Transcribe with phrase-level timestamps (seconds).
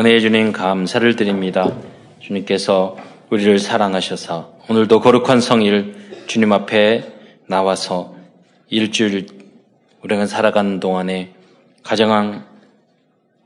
[0.00, 1.70] 은혜의 주님 감사를 드립니다.
[2.20, 2.96] 주님께서
[3.28, 5.94] 우리를 사랑하셔서 오늘도 거룩한 성일
[6.26, 7.04] 주님 앞에
[7.46, 8.14] 나와서
[8.70, 9.26] 일주일
[10.02, 11.34] 우리가 살아가는 동안에
[11.82, 12.46] 가장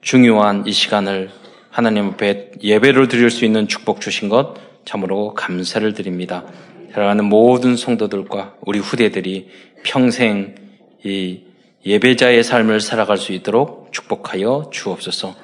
[0.01, 1.31] 중요한 이 시간을
[1.71, 6.45] 하나님 앞에 예배를 드릴 수 있는 축복 주신 것 참으로 감사를 드립니다.
[6.93, 9.49] 살아가는 모든 성도들과 우리 후대들이
[9.83, 10.55] 평생
[11.03, 11.41] 이
[11.85, 15.44] 예배자의 삶을 살아갈 수 있도록 축복하여 주옵소서.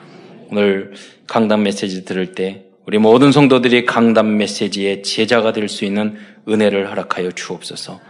[0.53, 0.93] 오늘
[1.29, 6.17] 강단 메시지 들을 때 우리 모든 성도들이 강단 메시지의 제자가 될 수 있는
[6.49, 8.01] 은혜를 허락하여 주옵소서.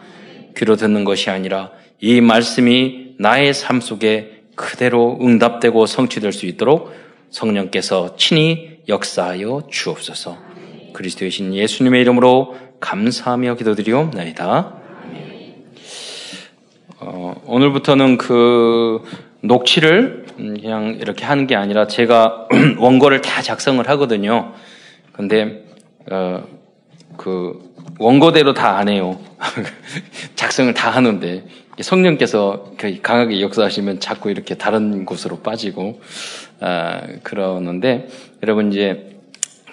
[0.56, 6.92] 귀로 듣는 것이 아니라 이 말씀이 나의 삶 속에 그대로 응답되고 성취될 수 있도록
[7.28, 10.38] 성령께서 친히 역사하여 주옵소서.
[10.94, 14.80] 그리스도의 신 예수님의 이름으로 감사하며 기도드리옵나이다.
[17.00, 19.02] 어, 오늘부터는 그
[19.42, 24.52] 녹취를 그냥 이렇게 하는 게 아니라 제가 원고를 다 작성을 하거든요.
[25.12, 25.64] 근데
[26.10, 26.42] 어,
[27.16, 29.18] 그 원고대로 다 안 해요.
[30.36, 31.44] 작성을 다 하는데
[31.80, 36.00] 성령께서 그 강하게 역사하시면 자꾸 이렇게 다른 곳으로 빠지고
[36.60, 38.08] 아, 그러는데
[38.42, 39.16] 여러분 이제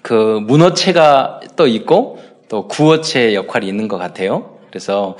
[0.02, 4.58] 그 문어체가 또 있고 또 구어체 역할이 있는 것 같아요.
[4.70, 5.18] 그래서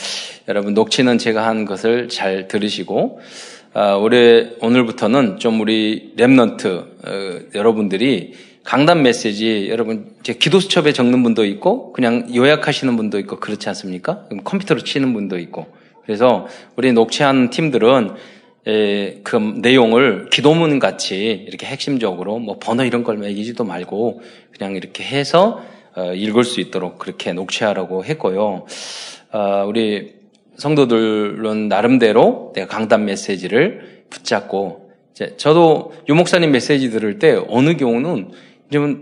[0.48, 3.57] 여러분 녹취는 제가 한 것을 잘 들으시고 아,
[4.00, 11.46] 올해 오늘부터는 좀 우리 Remnant 어, 여러분들이 강단 메시지 여러분 이제 기도 수첩에 적는 분도
[11.46, 14.26] 있고 그냥 요약하시는 분도 있고 그렇지 않습니까?
[14.44, 15.68] 컴퓨터로 치는 분도 있고
[16.04, 18.16] 그래서 우리 녹취한 팀들은
[18.68, 24.22] 에, 그 내용을 기도문 같이 이렇게 핵심적으로 뭐 번호 이런 걸 매기지도 말고
[24.58, 25.62] 그냥 이렇게 해서
[25.96, 28.66] 어, 읽을 수 있도록 그렇게 녹취하라고 했고요.
[29.34, 30.17] 어, 우리
[30.58, 34.92] 성도들은 나름대로 내가 강단 메시지를 붙잡고
[35.38, 38.32] 저도 유목사님 메시지 들을 때 어느 경우는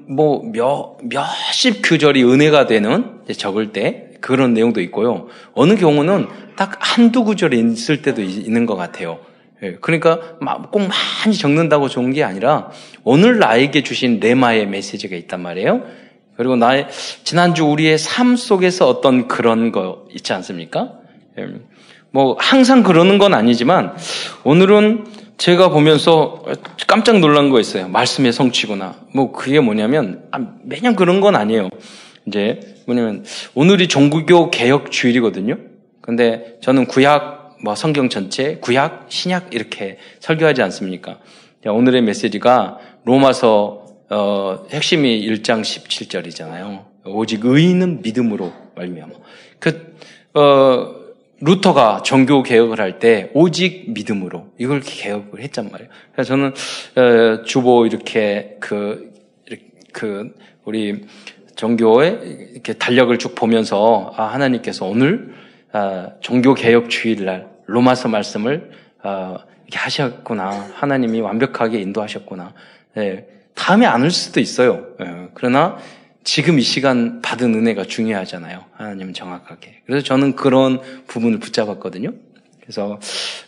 [0.07, 5.27] 뭐 몇 몇십 규절이 은혜가 되는 적을 때 그런 내용도 있고요.
[5.53, 9.19] 어느 경우는 딱 한두 구절이 있을 때도 있는 것 같아요.
[9.63, 10.37] 예, 그러니까
[10.71, 12.71] 꼭 많이 적는다고 좋은 게 아니라
[13.03, 15.83] 오늘 나에게 주신 레마의 메시지가 있단 말이에요.
[16.37, 16.87] 그리고 나의
[17.23, 20.99] 지난주 우리의 삶 속에서 어떤 그런 거 있지 않습니까?
[21.37, 21.47] 예,
[22.11, 23.95] 뭐 항상 그러는 건 아니지만
[24.43, 25.05] 오늘은
[25.37, 26.45] 제가 보면서
[26.87, 27.89] 깜짝 놀란 거 있어요.
[27.89, 28.95] 말씀의 성취구나.
[29.13, 31.69] 뭐 그게 뭐냐면 아, 매년 그런 건 아니에요.
[32.25, 35.57] 이제 뭐냐면 오늘이 종구교 개혁 주일이거든요.
[36.01, 41.19] 근데 저는 구약 뭐 성경 전체 구약 신약 이렇게 설교하지 않습니까?
[41.65, 46.85] 오늘의 메시지가 로마서 어, 핵심이 1장 17절이잖아요.
[47.05, 49.11] 오직 의인은 믿음으로 말미암아.
[49.59, 49.95] 그
[50.35, 51.04] 어,
[51.41, 55.89] 루터가 종교 개혁을 할 때 오직 믿음으로 이걸 개혁을 했단 말이에요.
[56.13, 56.53] 그래서 저는
[56.95, 59.11] 어, 주보 이렇게 그,
[59.91, 61.05] 그 우리
[61.55, 65.33] 종교의 이렇게 달력을 쭉 보면서 아, 하나님께서 오늘
[65.71, 70.69] 아, 종교 개혁 주일날 로마서 말씀을 아, 이렇게 하셨구나.
[70.75, 72.53] 하나님이 완벽하게 인도하셨구나.
[72.95, 73.25] 네,
[73.55, 74.85] 다음에 안 올 수도 있어요.
[74.99, 75.77] 네, 그러나
[76.25, 78.65] 지금 이 시간 받은 은혜가 중요하잖아요.
[78.73, 79.83] 하나님 정확하게.
[79.85, 82.11] 그래서 저는 그런 부분을 붙잡았거든요.
[82.59, 82.99] 그래서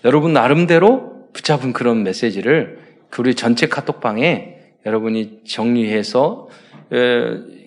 [0.06, 2.80] 여러분 나름대로 붙잡은 그런 메시지를
[3.10, 6.50] 그 우리 전체 카톡방에 여러분이 정리해서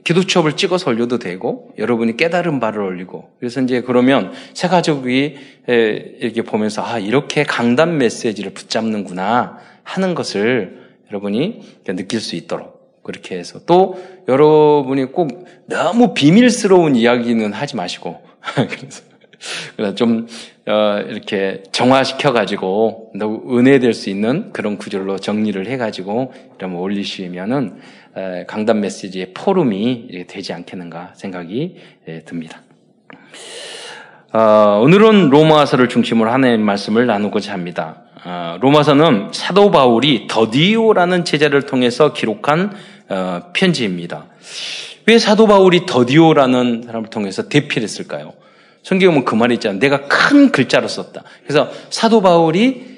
[0.05, 6.43] 기도 추업을 찍어서 올려도 되고 여러분이 깨달은 바를 올리고 그래서 이제 그러면 새 가족이 이렇게
[6.43, 14.03] 보면서 아 이렇게 강단 메시지를 붙잡는구나 하는 것을 여러분이 느낄 수 있도록 그렇게 해서 또
[14.29, 18.21] 여러분이 꼭 너무 비밀스러운 이야기는 하지 마시고
[19.77, 20.27] 그래서 좀
[20.67, 27.81] 어, 이렇게 정화시켜 가지고 은혜될 수 있는 그런 구절로 정리를 해 가지고 이러면 올리시면은
[28.47, 31.77] 강단 메시지의 포럼이 되지 않겠는가 생각이
[32.27, 32.63] 듭니다.
[34.33, 38.05] 어, 오늘은 로마서를 중심으로 하나님 말씀을 나누고자 합니다.
[38.25, 42.73] 어, 로마서는 사도 바울이 더디오라는 제자를 통해서 기록한
[43.09, 44.27] 어, 편지입니다.
[45.07, 48.35] 왜 사도 바울이 더디오라는 사람을 통해서 대필했을까요?
[48.89, 49.79] 보면 그 말이 있잖아요.
[49.79, 51.23] 내가 큰 글자로 썼다.
[51.45, 52.91] 그래서 사도 바울이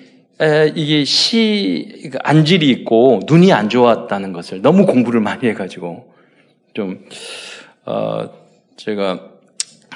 [0.75, 6.13] 이게 시그 안질이 있고 눈이 안 좋았다는 것을 너무 공부를 많이 해가지고
[6.75, 7.05] 좀
[7.85, 8.29] 어,
[8.77, 9.21] 제가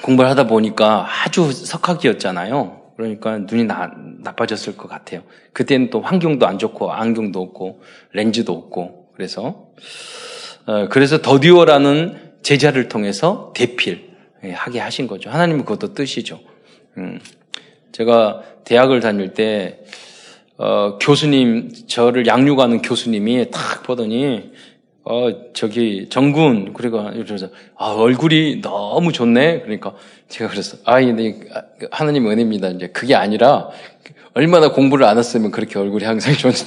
[0.02, 2.85] 공부를 하다 보니까 아주 석학이었잖아요.
[2.96, 5.22] 그러니까 눈이 나, 나빠졌을 것 같아요.
[5.52, 7.82] 그때는 또 환경도 안 좋고 안경도 없고
[8.12, 9.68] 렌즈도 없고 그래서
[10.66, 14.10] 어, 그래서 더디오라는 제자를 통해서 대필
[14.44, 15.30] 예, 하게 하신 거죠.
[15.30, 16.40] 하나님은 그것도 뜻이죠.
[16.96, 17.20] 음,
[17.92, 19.80] 제가 대학을 다닐 때
[20.56, 24.52] 어, 교수님 저를 양육하는 교수님이 딱 보더니
[25.08, 29.60] 어, 저기, 정군, 그리고, 이러면서, 아, 얼굴이 너무 좋네?
[29.60, 29.94] 그러니까,
[30.28, 30.78] 제가 그랬어.
[30.84, 31.38] 아, 네,
[31.92, 32.70] 하나님 은혜입니다.
[32.70, 33.68] 이제 그게 아니라,
[34.34, 36.66] 얼마나 공부를 안 했으면 그렇게 얼굴이 항상 좋은지.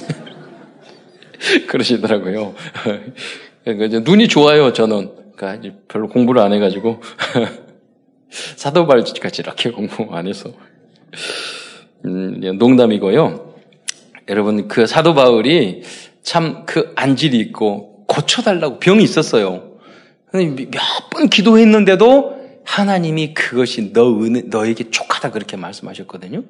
[1.68, 2.54] 그러시더라고요.
[3.62, 5.10] 그러니까 이제 눈이 좋아요, 저는.
[5.36, 7.02] 그러니까 별로 공부를 안 해가지고.
[8.56, 10.50] 사도발까지 이렇게 공부 안 해서.
[12.06, 13.54] 음, 농담이고요.
[14.30, 15.82] 여러분, 그 사도 바울이
[16.22, 19.70] 참 그 안질이 있고 고쳐달라고 병이 있었어요.
[20.32, 20.80] 몇
[21.10, 26.42] 번 기도했는데도 하나님이 그것이 너 은, 너에게 촉하다 그렇게 말씀하셨거든요.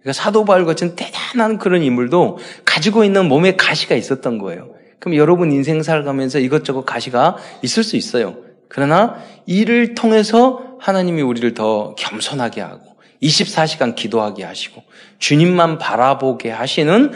[0.00, 4.74] 그러니까 사도 바울 같은 대단한 그런 인물도 가지고 있는 몸에 가시가 있었던 거예요.
[4.98, 8.36] 그럼 여러분 인생 살가면서 이것저것 가시가 있을 수 있어요.
[8.68, 9.16] 그러나
[9.46, 14.82] 이를 통해서 하나님이 우리를 더 겸손하게 하고 24시간 기도하게 하시고
[15.18, 17.12] 주님만 바라보게 하시는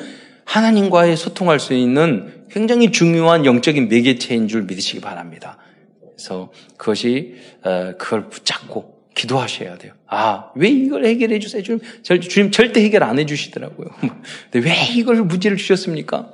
[0.48, 5.58] 하나님과의 소통할 수 있는 굉장히 중요한 영적인 매개체인 줄 믿으시기 바랍니다.
[6.00, 9.92] 그래서 그것이 어, 그걸 붙잡고 기도하셔야 돼요.
[10.06, 11.62] 아, 왜 이걸 해결해 주세요?
[11.62, 13.88] 주님, 주님 절대 해결 안 해 주시더라고요.
[14.50, 16.32] 근데 왜 이걸 문제를 주셨습니까?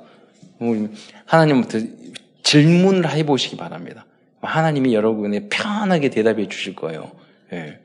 [0.59, 0.89] 뭐,
[1.25, 1.79] 하나님부터
[2.41, 4.05] 질문을 해 보시기 바랍니다.
[4.41, 7.11] 하나님이 여러분의 편하게 대답해 주실 거예요.
[7.51, 7.79] 예.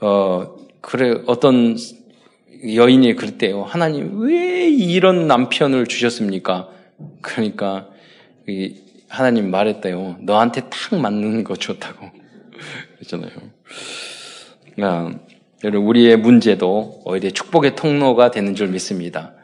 [0.00, 1.78] 어, 그래, 어떤
[2.64, 3.64] 여인이 그랬대요.
[3.64, 6.68] 하나님, 왜 이런 남편을 주셨습니까?
[7.20, 7.88] 그러니까,
[9.08, 10.18] 하나님 말했대요.
[10.20, 12.10] 너한테 딱 맞는 거 줬다고.
[12.96, 13.30] 그랬잖아요.
[14.80, 15.10] 아,
[15.64, 19.34] 여러분, 우리의 문제도 오히려 축복의 통로가 되는 줄 믿습니다.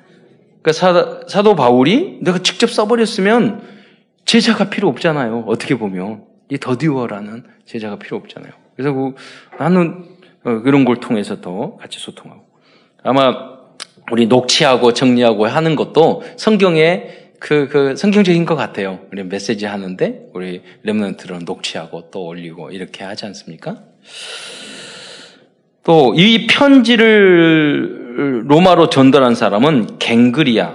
[0.63, 3.63] 그러니까 사, 사도 바울이 내가 직접 써버렸으면
[4.25, 5.45] 제자가 필요 없잖아요.
[5.47, 6.25] 어떻게 보면.
[6.51, 8.53] 이 더디워라는 제자가 필요 없잖아요.
[8.75, 9.15] 그래서 그,
[9.59, 10.07] 나는
[10.45, 12.48] 어, 그런 걸 통해서 더 같이 소통하고.
[13.09, 13.35] 아마
[14.13, 17.05] 우리 녹취하고 정리하고 하는 것도 성경에
[17.39, 18.99] 그, 그, 성경적인 것 같아요.
[19.13, 23.79] 우리 메시지 하는데, 우리 렘넌트는 녹취하고 또 올리고 이렇게 하지 않습니까?
[25.85, 30.75] 또, 이 편지를 로마로 전달한 사람은 갱그리아,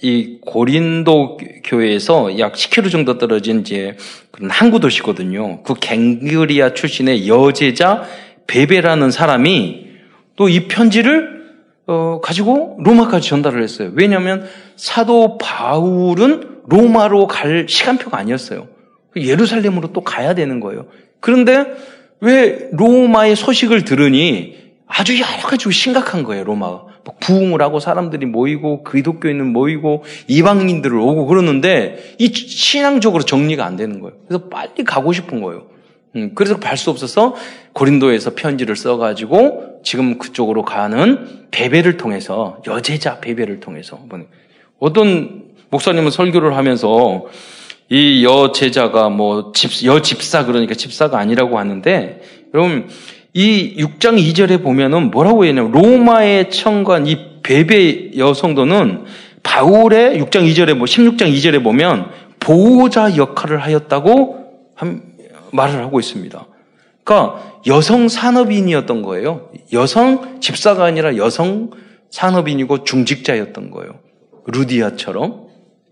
[0.00, 3.96] 이 고린도 교회에서 약 10km 정도 떨어진 이제
[4.30, 5.62] 그런 항구 도시거든요.
[5.62, 8.04] 그 갱그리아 출신의 여제자
[8.46, 9.86] 베베라는 사람이
[10.36, 11.35] 또 이 편지를
[11.86, 13.90] 어, 가지고 로마까지 전달을 했어요.
[13.94, 18.66] 왜냐하면 사도 바울은 로마로 갈 시간표가 아니었어요.
[19.16, 20.86] 예루살렘으로 또 가야 되는 거예요.
[21.20, 21.64] 그런데
[22.20, 24.56] 왜 로마의 소식을 들으니
[24.86, 26.86] 아주 여러 가지 심각한 거예요, 로마가.
[27.20, 34.00] 부흥을 하고 사람들이 모이고 기독교인은 모이고 이방인들 을 오고 그러는데 이 신앙적으로 정리가 안 되는
[34.00, 34.16] 거예요.
[34.26, 35.66] 그래서 빨리 가고 싶은 거예요.
[36.16, 37.34] 음, 그래서 갈 수 없어서
[37.74, 44.00] 고린도에서 편지를 써가지고 지금 그쪽으로 가는 베베를 통해서 여제자 베베를 통해서
[44.80, 47.26] 어떤 목사님은 설교를 하면서
[47.88, 52.20] 이 여제자가 뭐 집, 여집사 그러니까 집사가 아니라고 하는데
[52.52, 52.88] 여러분
[53.32, 59.04] 이 6장 2절에 보면은 뭐라고 했냐면 로마의 청관 이 베베 여성도는
[59.44, 62.10] 바울의 6장 2절에 뭐 16장 2절에 보면
[62.40, 64.64] 보호자 역할을 하였다고
[65.52, 66.44] 말을 하고 있습니다.
[67.06, 69.48] 그러니까 여성 산업인이었던 거예요.
[69.72, 71.70] 여성 집사가 아니라 여성
[72.10, 74.00] 산업인이고 중직자였던 거예요.
[74.46, 75.46] 루디아처럼.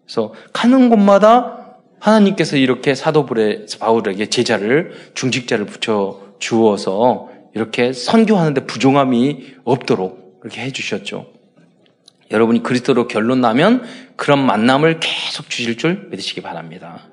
[0.04, 10.40] 그래서 가는 곳마다 하나님께서 이렇게 사도 바울에게 제자를 중직자를 붙여 주어서 이렇게 선교하는데 부종함이 없도록
[10.40, 11.26] 그렇게 해주셨죠.
[12.32, 13.84] 여러분이 그리스도로 결론 나면
[14.16, 17.08] 그런 만남을 계속 주실 줄 믿으시기 바랍니다.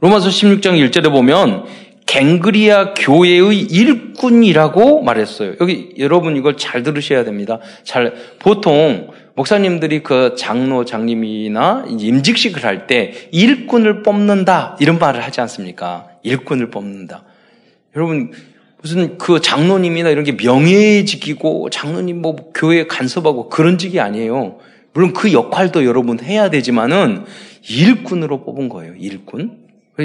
[0.00, 1.64] 로마서 16장 1절에 보면
[2.06, 5.54] 갱그리아 교회의 일꾼이라고 말했어요.
[5.60, 7.58] 여기 여러분 이걸 잘 들으셔야 됩니다.
[7.82, 16.06] 잘 보통 목사님들이 그 장로 장님이나 임직식을 할 때 일꾼을 뽑는다 이런 말을 하지 않습니까?
[16.22, 17.24] 일꾼을 뽑는다.
[17.96, 18.32] 여러분
[18.82, 24.58] 무슨 그 장로님이나 이런 게 명예 지키고 장로님 뭐 교회 간섭하고 그런 직이 아니에요.
[24.92, 27.24] 물론 그 역할도 여러분 해야 되지만은
[27.68, 28.94] 일꾼으로 뽑은 거예요.
[28.96, 29.63] 일꾼.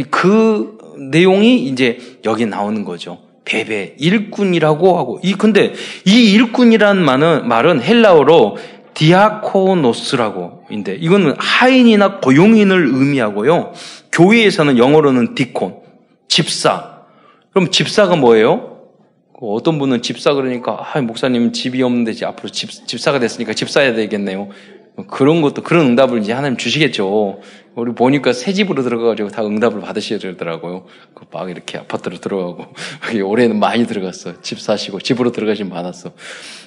[0.10, 0.77] 그
[1.12, 3.19] 내용이 이제 여기 나오는 거죠.
[3.46, 5.74] 베베, 일꾼이라고 하고, 이, 근데
[6.05, 8.58] 이 일꾼이란 말은, 말은 헬라어로
[8.93, 13.74] 디아코노스라고, 인데, 이거는 하인이나 고용인을 의미하고요.
[14.12, 15.77] 교회에서는 영어로는 디콘,
[16.27, 17.00] 집사.
[17.51, 18.77] 그럼 집사가 뭐예요?
[19.39, 24.50] 그 어떤 분은 집사 그러니까, 아, 목사님 집이 없는데 앞으로 집, 집사가 됐으니까 집사해야 되겠네요.
[25.00, 27.39] 뭐 그런 것도 그런 응답을 이제 하나님 주시겠죠.
[27.75, 30.88] 우리 보니까 새 집으로 들어가가지고 다 응답을 받으셔야 되더라고요.
[31.13, 32.65] 그막 이렇게 아파트로 들어가고
[33.24, 34.41] 올해는 많이 들어갔어.
[34.41, 36.12] 집 사시고 집으로 들어가시면 많았어.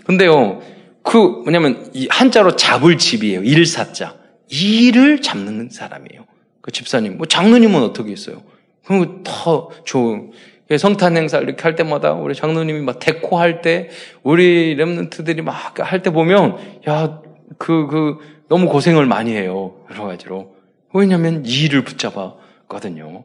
[0.06, 0.62] 근데요,
[1.02, 3.42] 그 뭐냐면 이 한자로 잡을 집이에요.
[3.42, 4.16] 일사자.
[4.48, 6.24] 일을 잡는 사람이에요.
[6.62, 7.18] 그 집사님.
[7.18, 8.42] 뭐 장로님은 어떻게 있어요?
[8.86, 10.30] 그럼 더 좋은
[10.78, 13.90] 성탄 행사 이렇게 할 때마다 우리 장로님이 막 데코 할 때
[14.22, 16.56] 우리 렘넌트들이 막 할 때 보면
[16.88, 17.20] 야
[17.58, 18.18] 그그 그
[18.48, 20.54] 너무 고생을 많이 해요 여러 가지로
[20.94, 23.24] 왜냐하면 이 일을 붙잡았거든요.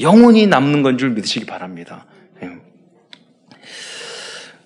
[0.00, 2.06] 영원히 남는 건 줄 믿으시기 바랍니다.
[2.42, 2.50] 예.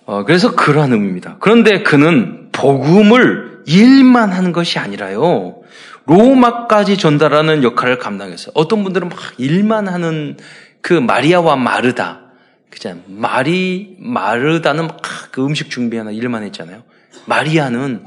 [0.05, 1.37] 어, 그래서 그러한 의미입니다.
[1.39, 5.61] 그런데 그는 복음을 일만 하는 것이 아니라요.
[6.05, 8.53] 로마까지 전달하는 역할을 감당했어요.
[8.55, 10.37] 어떤 분들은 막 일만 하는
[10.81, 12.21] 그 마리아와 마르다.
[12.69, 13.03] 그잖아요.
[13.07, 15.01] 마리, 마르다는 막
[15.31, 16.81] 그 음식 준비하는 일만 했잖아요.
[17.25, 18.05] 마리아는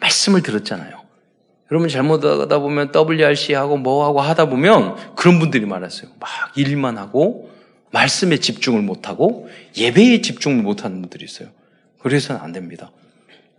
[0.00, 1.00] 말씀을 들었잖아요.
[1.70, 6.10] 여러분 잘못하다 보면 WRC 하고 뭐 하고 하다 보면 그런 분들이 많았어요.
[6.18, 7.50] 막 일만 하고
[7.92, 11.48] 말씀에 집중을 못 하고 예배에 집중을 못 하는 분들이 있어요.
[12.00, 12.90] 그래서는 안 됩니다.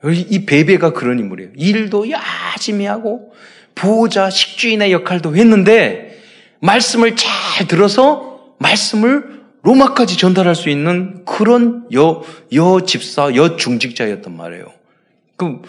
[0.03, 1.51] 이 베베가 그런 인물이에요.
[1.55, 3.33] 일도 열심히 하고
[3.75, 6.19] 부호자 식주인의 역할도 했는데
[6.60, 14.65] 말씀을 잘 들어서 말씀을 로마까지 전달할 수 있는 그런 여, 여 집사, 여 중직자였단 말이에요.
[15.38, 15.62] 그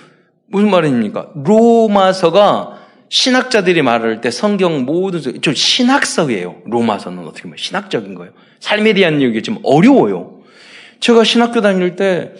[0.52, 1.30] 무슨 말입니까?
[1.34, 2.78] 로마서가
[3.08, 6.56] 신학자들이 말할 때 성경 모든 좀 신학서예요.
[6.66, 8.32] 로마서는 어떻게 보면 신학적인 거예요.
[8.60, 10.40] 삶에 대한 얘기 좀 어려워요.
[11.00, 12.32] 제가 신학교 다닐 때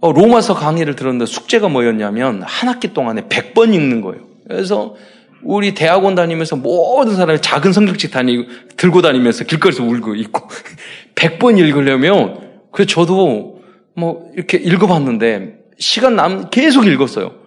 [0.00, 4.22] 어, 로마서 강의를 들었는데 숙제가 뭐였냐면 한 학기 동안에 100번 읽는 거예요.
[4.46, 4.94] 그래서
[5.42, 8.44] 우리 대학원 다니면서 모든 사람이 작은 성경책 다니고
[8.76, 10.48] 들고 다니면서 길거리에서 울고 있고
[11.16, 12.38] 100번 읽으려면
[12.70, 13.62] 그래서 저도
[13.94, 17.37] 뭐 이렇게 읽어봤는데 시간 남 계속 읽었어요.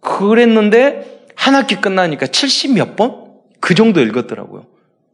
[0.00, 3.26] 그랬는데 한 학기 끝나니까 70 몇 번?
[3.60, 4.66] 그 정도 읽었더라고요.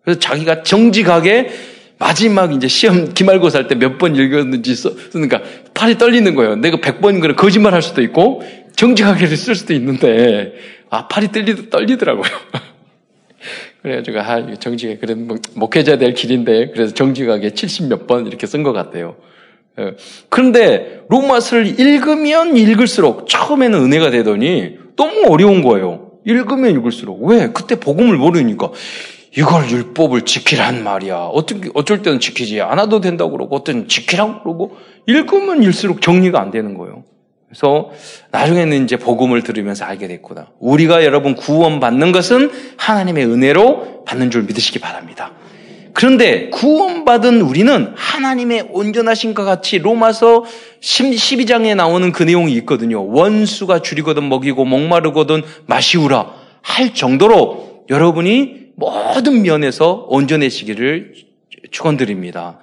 [0.02, 1.50] 그래서 자기가 정직하게
[1.98, 5.42] 마지막 이제 시험 기말고사 할 때 몇 번 읽었는지 써, 그러니까
[5.74, 6.56] 팔이 떨리는 거예요.
[6.56, 8.42] 내가 100번 그래 거짓말 할 수도 있고
[8.76, 10.54] 정직하게 쓸 수도 있는데
[10.90, 12.24] 아 팔이 떨리, 떨리더라고요.
[13.82, 18.72] 그래가지고 아 정직하게 뭐, 목회자 될 길인데 그래서 정직하게 70 몇 번 이렇게 쓴 것
[18.72, 19.16] 같아요.
[19.80, 19.96] 예.
[20.28, 26.12] 그런데 로마서를 읽으면 읽을수록 처음에는 은혜가 되더니 너무 어려운 거예요.
[26.24, 27.22] 읽으면 읽을수록.
[27.24, 27.50] 왜?
[27.52, 28.70] 그때 복음을 모르니까.
[29.36, 31.16] 이걸 율법을 지키란 말이야.
[31.16, 34.76] 어떻게, 어쩔 때는 지키지 않아도 된다고 그러고, 어떤 지키라고 그러고,
[35.06, 37.02] 읽으면 읽을수록 정리가 안 되는 거예요.
[37.48, 37.90] 그래서
[38.30, 40.48] 나중에는 이제 복음을 들으면서 알게 됐구나.
[40.60, 45.32] 우리가 여러분 구원 받는 것은 하나님의 은혜로 받는 줄 믿으시기 바랍니다.
[45.94, 50.44] 그런데 구원받은 우리는 하나님의 온전하신 것 같이 로마서
[50.80, 53.06] 12장에 나오는 그 내용이 있거든요.
[53.06, 56.32] 원수가 줄이거든 먹이고 목마르거든 마시우라
[56.62, 61.14] 할 정도로 여러분이 모든 면에서 온전해지기를
[61.70, 62.58] 축원드립니다.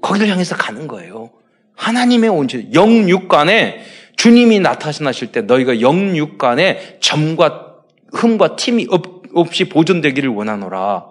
[0.00, 1.30] 거기를 향해서 가는 거예요.
[1.74, 3.80] 하나님의 온전, 영육간에
[4.16, 7.74] 주님이 나타나실 때 너희가 영육간에 점과
[8.12, 11.06] 흠과 팀이 없, 없이 보존되기를 원하노라.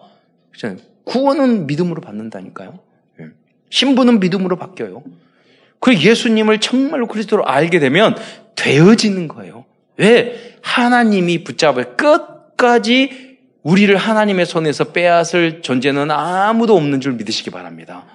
[1.07, 2.79] 구원은 믿음으로 받는다니까요.
[3.21, 3.27] 예.
[3.69, 5.03] 신부는 믿음으로 바뀌어요.
[5.79, 8.15] 그 예수님을 정말로 그리스도로 알게 되면
[8.55, 9.65] 되어지는 거예요.
[9.95, 10.57] 왜?
[10.61, 18.05] 하나님이 붙잡을 끝까지 우리를 하나님의 손에서 빼앗을 존재는 아무도 없는 줄 믿으시기 바랍니다.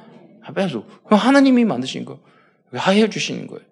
[0.54, 0.84] 빼앗어.
[1.04, 2.20] 하나님이 만드신 거.
[2.74, 3.62] 하해 주시는 거예요.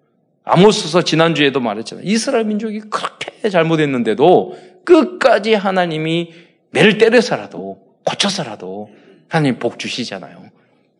[0.43, 2.05] 아모스서 지난주에도 말했잖아요.
[2.07, 6.33] 이스라엘 민족이 그렇게 잘못했는데도 끝까지 하나님이
[6.71, 9.00] 매를 때려서라도 고쳐서라도
[9.31, 10.43] 하나님 복 주시잖아요.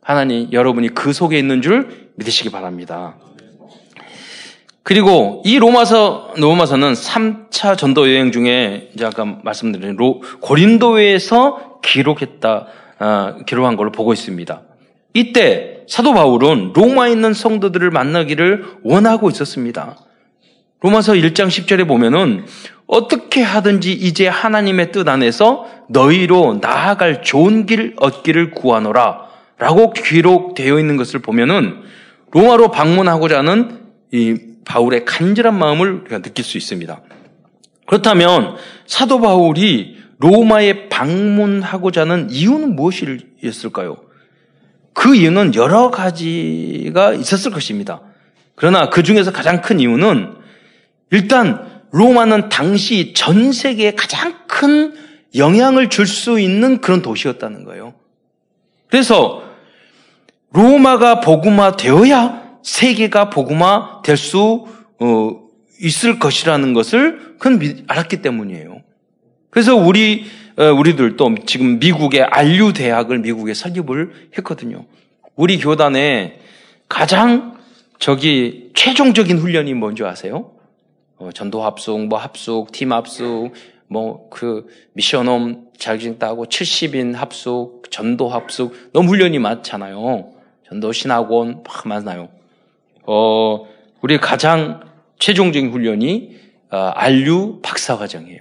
[0.02, 3.16] 하나님 여러분이 그 속에 있는 줄 믿으시기 바랍니다.
[4.84, 12.68] 그리고 이 로마서 로마서는 3차 전도 여행 중에 이제 아까 말씀드린 로, 고린도에서 기록했다
[13.00, 14.62] 어, 기록한 걸로 보고 있습니다.
[15.14, 19.98] 이때 사도 바울은 로마에 있는 성도들을 만나기를 원하고 있었습니다.
[20.82, 22.46] 로마서 1장 10절에 보면은
[22.88, 30.98] 어떻게 하든지 이제 하나님의 뜻 안에서 너희로 나아갈 좋은 길 얻기를 구하노라 라고 기록되어 있는
[30.98, 31.82] 것을 보면은
[32.32, 33.80] 로마로 방문하고자 하는
[34.12, 34.36] 이
[34.66, 37.00] 바울의 간절한 마음을 우리가 느낄 수 있습니다.
[37.86, 38.56] 그렇다면
[38.88, 43.98] 사도 바울이 로마에 방문하고자 하는 이유는 무엇이었을까요?
[44.94, 48.02] 그 이유는 여러 가지가 있었을 것입니다.
[48.56, 50.41] 그러나 그 중에서 가장 큰 이유는
[51.12, 54.94] 일단 로마는 당시 전 세계에 가장 큰
[55.36, 57.94] 영향을 줄 수 있는 그런 도시였다는 거예요.
[58.88, 59.44] 그래서
[60.52, 64.68] 로마가 복음화 되어야 세계가 복음화 될수
[65.00, 65.42] 어,
[65.80, 68.82] 있을 것이라는 것을 그건 알았기 때문이에요.
[69.50, 70.26] 그래서 우리
[70.58, 74.86] 어, 우리들도 지금 미국의 안류 대학을 미국에 설립을 했거든요.
[75.36, 76.40] 우리 교단에
[76.90, 77.58] 가장
[78.00, 80.52] 저기 최종적인 훈련이 뭔지 아세요?
[81.22, 83.54] 어, 전도 합숙, 뭐 합숙, 팀 합숙,
[83.88, 90.32] 뭐 그 미션홈 자격증 따고 70인 합숙, 전도 합숙 너무 훈련이 많잖아요.
[90.68, 92.30] 전도 신학원 막 많아요.
[93.04, 93.68] 어,
[94.02, 94.80] 우리 가장
[95.20, 96.40] 최종적인 훈련이
[96.72, 98.40] 어, 안류 박사과정이에요.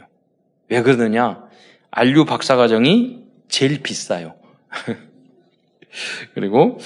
[0.69, 1.43] 왜 그러느냐?
[1.91, 4.37] 안류 박사과정이 제일 비싸요.
[6.35, 6.79] 그리고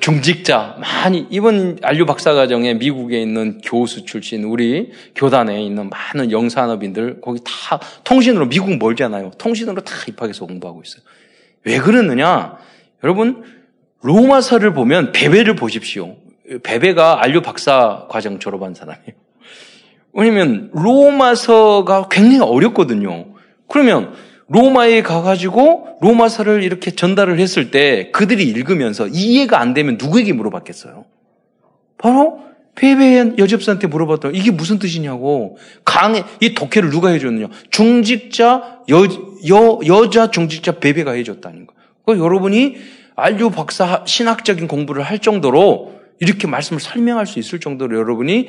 [0.00, 7.40] 중직자 많이 이번 안류 박사과정에 미국에 있는 교수 출신 우리 교단에 있는 많은 영산업인들 거기
[7.44, 9.32] 다 통신으로 미국 멀잖아요.
[9.38, 11.02] 통신으로 다 입학해서 공부하고 있어요.
[11.64, 12.58] 왜 그러느냐?
[13.02, 13.42] 여러분
[14.02, 16.16] 로마서를 보면 베베를 보십시오.
[16.62, 19.12] 베베가 안류 박사 과정 졸업한 사람이에요.
[20.12, 23.34] 왜냐면 로마서가 굉장히 어렵거든요.
[23.68, 24.12] 그러면
[24.50, 31.04] 로마에 가가지고 로마서를 이렇게 전달을 했을 때 그들이 읽으면서 이해가 안 되면 누구에게 물어봤겠어요?
[31.98, 32.40] 바로
[32.74, 39.04] 페베의 여접사한테 물어봤더니 이게 무슨 뜻이냐고 강의 이 독해를 누가 해줬느냐 중직자 여,
[39.48, 41.74] 여 여자 중직자 베베가 해줬다는 거.
[42.04, 42.76] 그 여러분이
[43.14, 48.48] 안류 박사 신학적인 공부를 할 정도로 이렇게 말씀을 설명할 수 있을 정도로 여러분이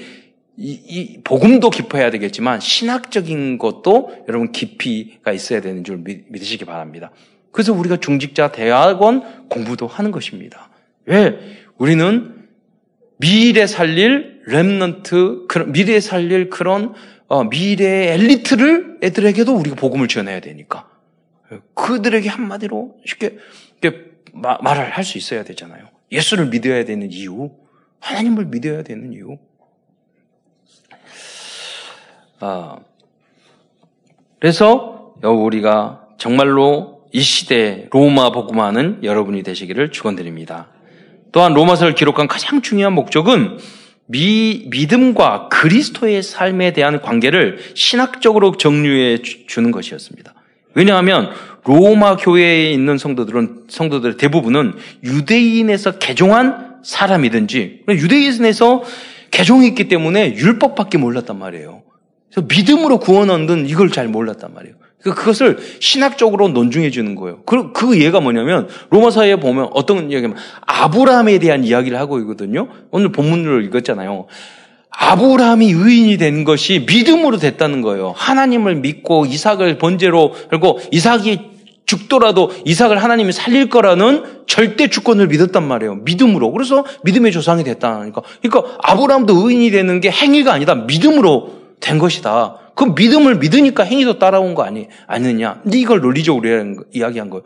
[0.58, 7.12] 이, 이, 복음도 깊어야 되겠지만 신학적인 것도 여러분 깊이가 있어야 되는 줄 믿, 믿으시기 바랍니다.
[7.52, 10.70] 그래서 우리가 중직자 대학원 공부도 하는 것입니다.
[11.06, 11.38] 왜?
[11.78, 12.36] 우리는
[13.18, 16.94] 미래 살릴 렘넌트, 미래 살릴 그런
[17.28, 20.90] 어, 미래 엘리트를 애들에게도 우리가 복음을 전해야 되니까
[21.74, 23.38] 그들에게 한마디로 쉽게
[24.34, 25.88] 말을 할 수 있어야 되잖아요.
[26.12, 27.52] 예수를 믿어야 되는 이유,
[28.00, 29.38] 하나님을 믿어야 되는 이유.
[32.42, 32.78] 아,
[34.40, 40.70] 그래서 우리가 정말로 이 시대 로마 복음화는 여러분이 되시기를 축원드립니다.
[41.32, 43.60] 또한 로마서를 기록한 가장 중요한 목적은
[44.08, 50.34] 미, 믿음과 그리스도의 삶에 대한 관계를 신학적으로 정리해 주는 것이었습니다.
[50.74, 51.32] 왜냐하면
[51.64, 58.84] 로마 교회에 있는 성도들은 성도들 대부분은 유대인에서 개종한 사람이든지 유대인에서
[59.30, 61.84] 개종이 있기 때문에 율법밖에 몰랐단 말이에요.
[62.32, 64.76] 그래서 믿음으로 구원 얻는 이걸 잘 몰랐단 말이에요.
[65.02, 67.42] 그것을 신학적으로 논중해 주는 거예요.
[67.46, 72.68] 그, 그 예가 뭐냐면 로마서에 보면 어떤 얘기냐면 아브라함에 대한 이야기를 하고 있거든요.
[72.92, 74.28] 오늘 본문을 읽었잖아요.
[74.92, 78.14] 아브라함이 의인이 된 것이 믿음으로 됐다는 거예요.
[78.16, 81.52] 하나님을 믿고 이삭을 번제로 그리고 이삭이
[81.86, 85.96] 죽더라도 이삭을 하나님이 살릴 거라는 절대 주권을 믿었단 말이에요.
[85.96, 86.52] 믿음으로.
[86.52, 88.22] 그래서 믿음의 조상이 됐다니까.
[88.42, 90.76] 그러니까 아브라함도 의인이 되는 게 행위가 아니다.
[90.76, 92.58] 믿음으로 된 것이다.
[92.76, 95.62] 그 믿음을 믿으니까 행위도 따라온 거 아니, 아니냐.
[95.64, 96.48] 근데 이걸 논리적으로
[96.94, 97.44] 이야기한 거예요.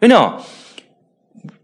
[0.00, 0.38] 왜냐,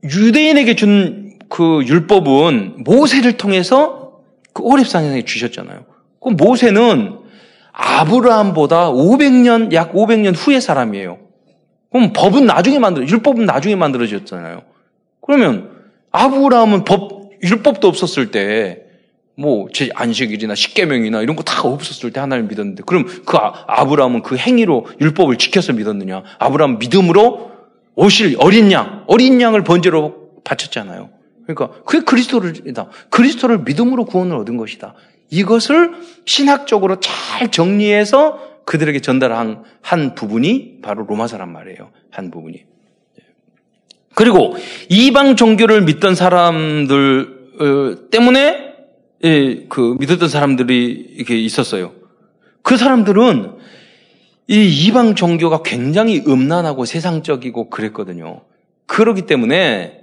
[0.05, 4.21] 유대인에게 준 그 율법은 모세를 통해서
[4.53, 5.85] 그 오랩산에 주셨잖아요.
[6.21, 7.19] 그 모세는
[7.73, 11.19] 아브라함보다 500년, 약 500년 후의 사람이에요.
[11.93, 14.63] 그럼 법은 나중에 만들어, 율법은 나중에 만들어졌잖아요.
[15.21, 15.71] 그러면
[16.11, 18.86] 아브라함은 법, 율법도 없었을 때
[19.37, 24.23] 뭐, 제 안식일이나 십계명이나 이런 거 다 없었을 때 하나님 믿었는데, 그럼 그 아, 아브라함은
[24.23, 26.23] 그 행위로 율법을 지켜서 믿었느냐?
[26.39, 27.53] 아브라함 믿음으로
[27.95, 31.11] 오실 어린 양, 어린 양을 번제로 바쳤잖아요.
[31.47, 32.89] 그러니까 그게 그리스도를이다.
[33.11, 34.95] 그리스도를 믿음으로 구원을 얻은 것이다.
[35.31, 35.93] 이것을
[36.25, 41.91] 신학적으로 잘 정리해서 그들에게 전달한 한 부분이 바로 로마사란 말이에요.
[42.11, 42.65] 한 부분이.
[44.15, 44.57] 그리고
[44.89, 48.66] 이방 종교를 믿던 사람들 어, 때문에 예,
[49.21, 51.93] 그 믿었던 사람들이 이렇게 있었어요.
[52.63, 53.57] 그 사람들은
[54.49, 58.43] 이 이방 종교가 굉장히 음란하고 세상적이고 그랬거든요.
[58.87, 60.03] 그러기 때문에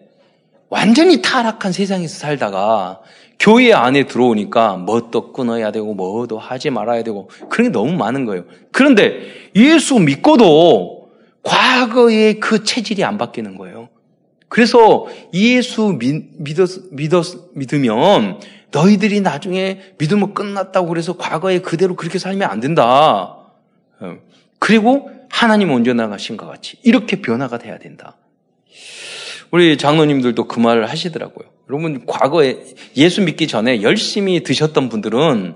[0.69, 3.01] 완전히 타락한 세상에서 살다가
[3.39, 8.45] 교회 안에 들어오니까 뭣도 끊어야 되고 뭐도 하지 말아야 되고 그런 게 너무 많은 거예요.
[8.71, 9.21] 그런데
[9.55, 11.09] 예수 믿고도
[11.43, 13.89] 과거의 그 체질이 안 바뀌는 거예요.
[14.53, 18.39] 그래서 예수 믿, 믿었, 믿었, 믿으면
[18.69, 23.35] 너희들이 나중에 믿으면 끝났다고 그래서 과거에 그대로 그렇게 살면 안 된다.
[23.99, 24.17] 어.
[24.59, 28.15] 그리고 하나님 언제 나가신 것 같이 이렇게 변화가 돼야 된다.
[29.49, 31.49] 우리 장로님들도 그 말을 하시더라고요.
[31.67, 32.59] 여러분 과거에
[32.95, 35.55] 예수 믿기 전에 열심히 드셨던 분들은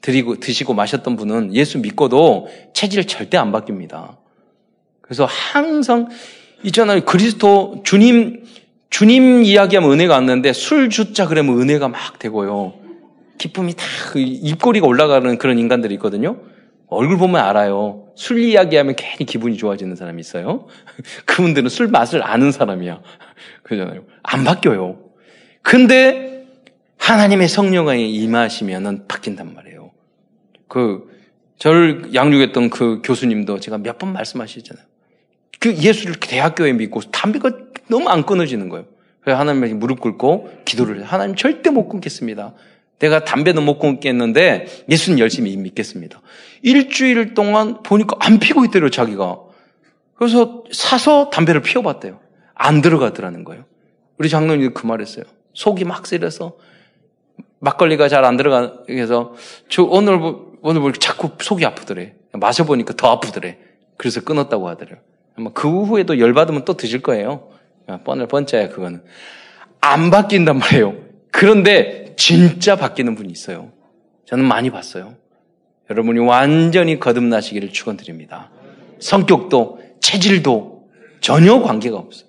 [0.00, 4.16] 드리고 드시고 마셨던 분은 예수 믿고도 체질 절대 안 바뀝니다.
[5.02, 6.08] 그래서 항상
[6.64, 7.02] 있잖아요.
[7.02, 8.44] 그리스도 주님
[8.90, 12.74] 주님 이야기하면 은혜가 왔는데 술 주자 그러면 은혜가 막 되고요.
[13.38, 16.38] 기쁨이 다그 입꼬리가 올라가는 그런 인간들이 있거든요.
[16.88, 18.08] 얼굴 보면 알아요.
[18.16, 20.66] 술 이야기하면 괜히 기분이 좋아지는 사람이 있어요.
[21.24, 23.00] 그분들은 술 맛을 아는 사람이야.
[23.62, 24.02] 그러잖아요.
[24.22, 24.98] 안 바뀌어요.
[25.62, 26.44] 근데
[26.98, 29.92] 하나님의 성령이 임하시면은 바뀐단 말이에요.
[30.68, 31.08] 그
[31.58, 34.84] 저를 양육했던 그 교수님도 제가 몇 번 말씀하시잖아요.
[35.60, 37.52] 그 예수를 대학교에 믿고 담배가
[37.88, 38.86] 너무 안 끊어지는 거예요.
[39.20, 41.04] 그래서 하나님에게 무릎 꿇고 기도를 해.
[41.04, 42.54] 하나님 절대 못 끊겠습니다.
[42.98, 46.20] 내가 담배는 못 끊겠는데 예수는 열심히 믿겠습니다.
[46.62, 49.38] 일주일 동안 보니까 안 피고 있더래요, 자기가.
[50.14, 52.20] 그래서 사서 담배를 피워봤대요.
[52.54, 53.64] 안 들어가더라는 거예요.
[54.18, 55.24] 우리 장로님이 그 말했어요.
[55.54, 56.56] 속이 막 쓰려서
[57.58, 59.34] 막걸리가 잘 안 들어가, 그래서
[59.68, 60.18] 저 오늘,
[60.62, 62.14] 오늘 뭐 자꾸 속이 아프더래.
[62.32, 63.58] 마셔보니까 더 아프더래.
[63.96, 64.98] 그래서 끊었다고 하더래요.
[65.40, 67.48] 아마 그 후에도 열받으면 또 드실 거예요.
[68.04, 69.02] 뻔을 번짜야, 그거는.
[69.80, 70.94] 안 바뀐단 말이에요.
[71.32, 73.72] 그런데 진짜 바뀌는 분이 있어요.
[74.26, 75.14] 저는 많이 봤어요.
[75.88, 78.50] 여러분이 완전히 거듭나시기를 축원드립니다.
[79.00, 80.88] 성격도 체질도
[81.20, 82.28] 전혀 관계가 없어요.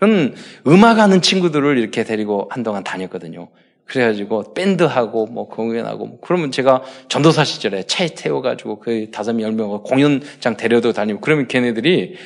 [0.00, 0.34] 저는
[0.66, 3.48] 음악하는 친구들을 이렇게 데리고 한동안 다녔거든요.
[3.86, 9.52] 그래가지고 밴드하고 뭐 공연하고 뭐 그러면 제가 전도사 시절에 차에 태워가지고 그 다섯 명, 열
[9.52, 12.16] 명 공연장 데려도 다니고 그러면 걔네들이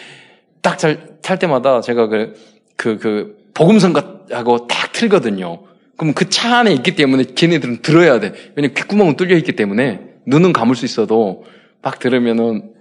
[0.62, 0.78] 딱
[1.22, 2.34] 탈 때마다 제가 그,
[2.76, 5.64] 그, 그, 복음성하고 딱 틀거든요.
[5.96, 8.32] 그럼 그 차 안에 있기 때문에 걔네들은 들어야 돼.
[8.54, 11.44] 왜냐면 귓구멍은 뚫려 있기 때문에 눈은 감을 수 있어도
[11.82, 12.72] 막 들으면은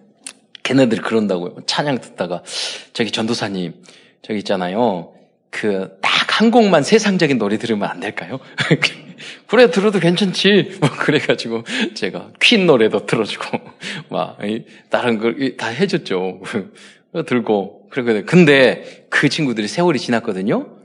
[0.63, 1.57] 걔네들이 그런다고요.
[1.65, 2.43] 찬양 듣다가
[2.93, 3.73] 저기 전도사님
[4.21, 5.13] 저기 있잖아요.
[5.49, 8.39] 그 딱 한 곡만 세상적인 노래 들으면 안 될까요?
[9.47, 10.77] 그래 들어도 괜찮지.
[10.79, 11.63] 뭐 그래가지고
[11.95, 13.45] 제가 퀸 노래도 틀어주고
[14.09, 14.37] 막
[14.91, 16.41] 다른 걸 다 해줬죠.
[17.25, 18.27] 들고 그러거든.
[18.27, 20.77] 근데 그 친구들이 세월이 지났거든요.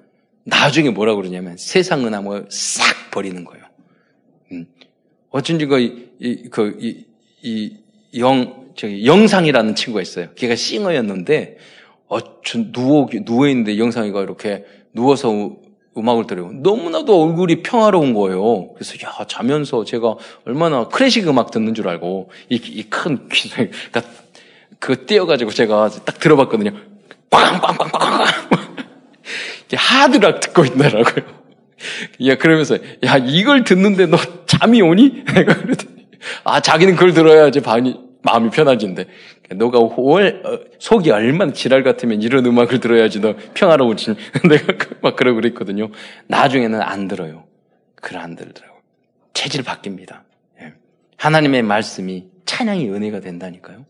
[0.44, 3.64] 나중에 뭐라 그러냐면 세상 은함을 싹 버리는 거예요.
[4.52, 4.66] 음.
[5.28, 5.80] 어쩐지 그,
[6.18, 7.04] 이, 그, 이,
[7.42, 7.76] 이,
[8.16, 10.32] 영, 저기, 영상이라는 친구가 있어요.
[10.34, 11.58] 걔가 싱어였는데,
[12.08, 12.18] 어,
[12.72, 15.56] 누워, 누워있는데 영상이가 이렇게 누워서
[15.96, 16.50] 음악을 들어요.
[16.52, 18.72] 너무나도 얼굴이 평화로운 거예요.
[18.74, 24.02] 그래서, 야, 자면서 제가 얼마나 클래식 음악 듣는 줄 알고, 이, 이 그러니까,
[24.78, 26.72] 그 띄어가지고 제가 딱 들어봤거든요.
[27.30, 28.26] 빵빵빵빵빵!
[29.74, 31.24] 하드락 듣고 있더라고요.
[32.26, 35.24] 야, 그러면서, 야, 이걸 듣는데 너 잠이 오니?
[35.34, 36.06] 내가 그러더니,
[36.44, 39.06] 아, 자기는 그걸 들어야지 마음이, 마음이 편해진대.
[39.56, 44.14] 너가 월, 어, 속이 얼마나 지랄 같으면 이런 음악을 들어야지 너 평화로우지.
[44.48, 45.90] 내가 그, 막 그러고 그랬거든요.
[46.28, 47.44] 나중에는 안 들어요.
[47.94, 48.80] 그걸 안 들더라고요.
[49.34, 50.20] 체질 바뀝니다.
[50.60, 50.74] 예.
[51.16, 53.84] 하나님의 말씀이 찬양이 은혜가 된다니까요.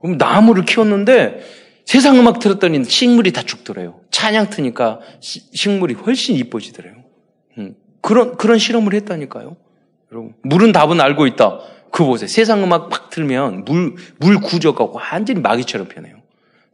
[0.00, 1.40] 그럼 나무를 키웠는데
[1.84, 4.00] 세상 음악 들었더니 식물이 다 죽더래요.
[4.10, 6.94] 찬양 트니까 식물이 훨씬 이뻐지더래요.
[7.58, 9.56] 음, 그런, 그런 실험을 했다니까요.
[10.12, 11.60] 여러분, 물은 답은 알고 있다.
[11.90, 12.28] 그거 보세요.
[12.28, 16.16] 세상 음악 팍 틀면 물, 물 구조가 완전히 마귀처럼 변해요.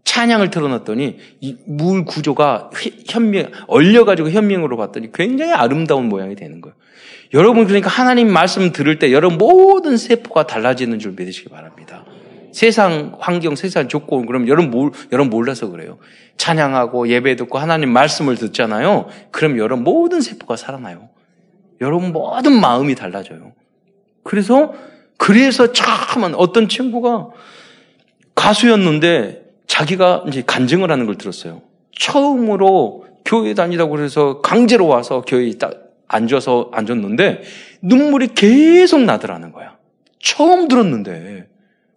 [0.04, 1.18] 찬양을 틀어놨더니
[1.66, 2.70] 물 구조가
[3.06, 6.74] 현명, 얼려가지고 현명으로 봤더니 굉장히 아름다운 모양이 되는 거예요.
[7.34, 12.04] 여러분, 그러니까 하나님 말씀 들을 때 여러분 모든 세포가 달라지는 줄 믿으시기 바랍니다.
[12.52, 15.98] 세상 환경, 세상 조건, 그럼 여러분 몰, 여러분 몰라서 그래요.
[16.36, 19.06] 찬양하고 예배 듣고 하나님 말씀을 듣잖아요.
[19.30, 21.08] 그럼 여러분 모든 세포가 살아나요.
[21.80, 23.52] 여러분 모든 마음이 달라져요.
[24.22, 24.74] 그래서,
[25.22, 27.28] 그래서 참 어떤 친구가
[28.34, 31.62] 가수였는데 자기가 이제 간증을 하는 걸 들었어요.
[31.96, 37.42] 처음으로 교회 다니다고 그래서 강제로 와서 교회에 딱 앉아서 앉았는데
[37.82, 39.76] 눈물이 계속 나더라는 거야.
[40.18, 41.46] 처음 들었는데.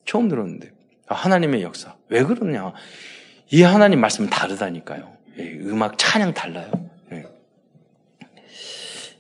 [0.06, 0.70] 처음 들었는데.
[1.08, 1.96] 아, 하나님의 역사.
[2.10, 2.74] 왜 그러냐.
[3.50, 5.12] 이 하나님 말씀은 다르다니까요.
[5.40, 6.72] 예, 음악, 찬양 달라요.
[7.12, 7.26] 예.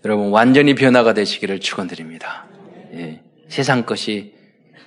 [0.05, 2.45] 여러분, 완전히 변화가 되시기를 축원드립니다.
[2.93, 3.24] 예.
[3.47, 4.33] 세상 것이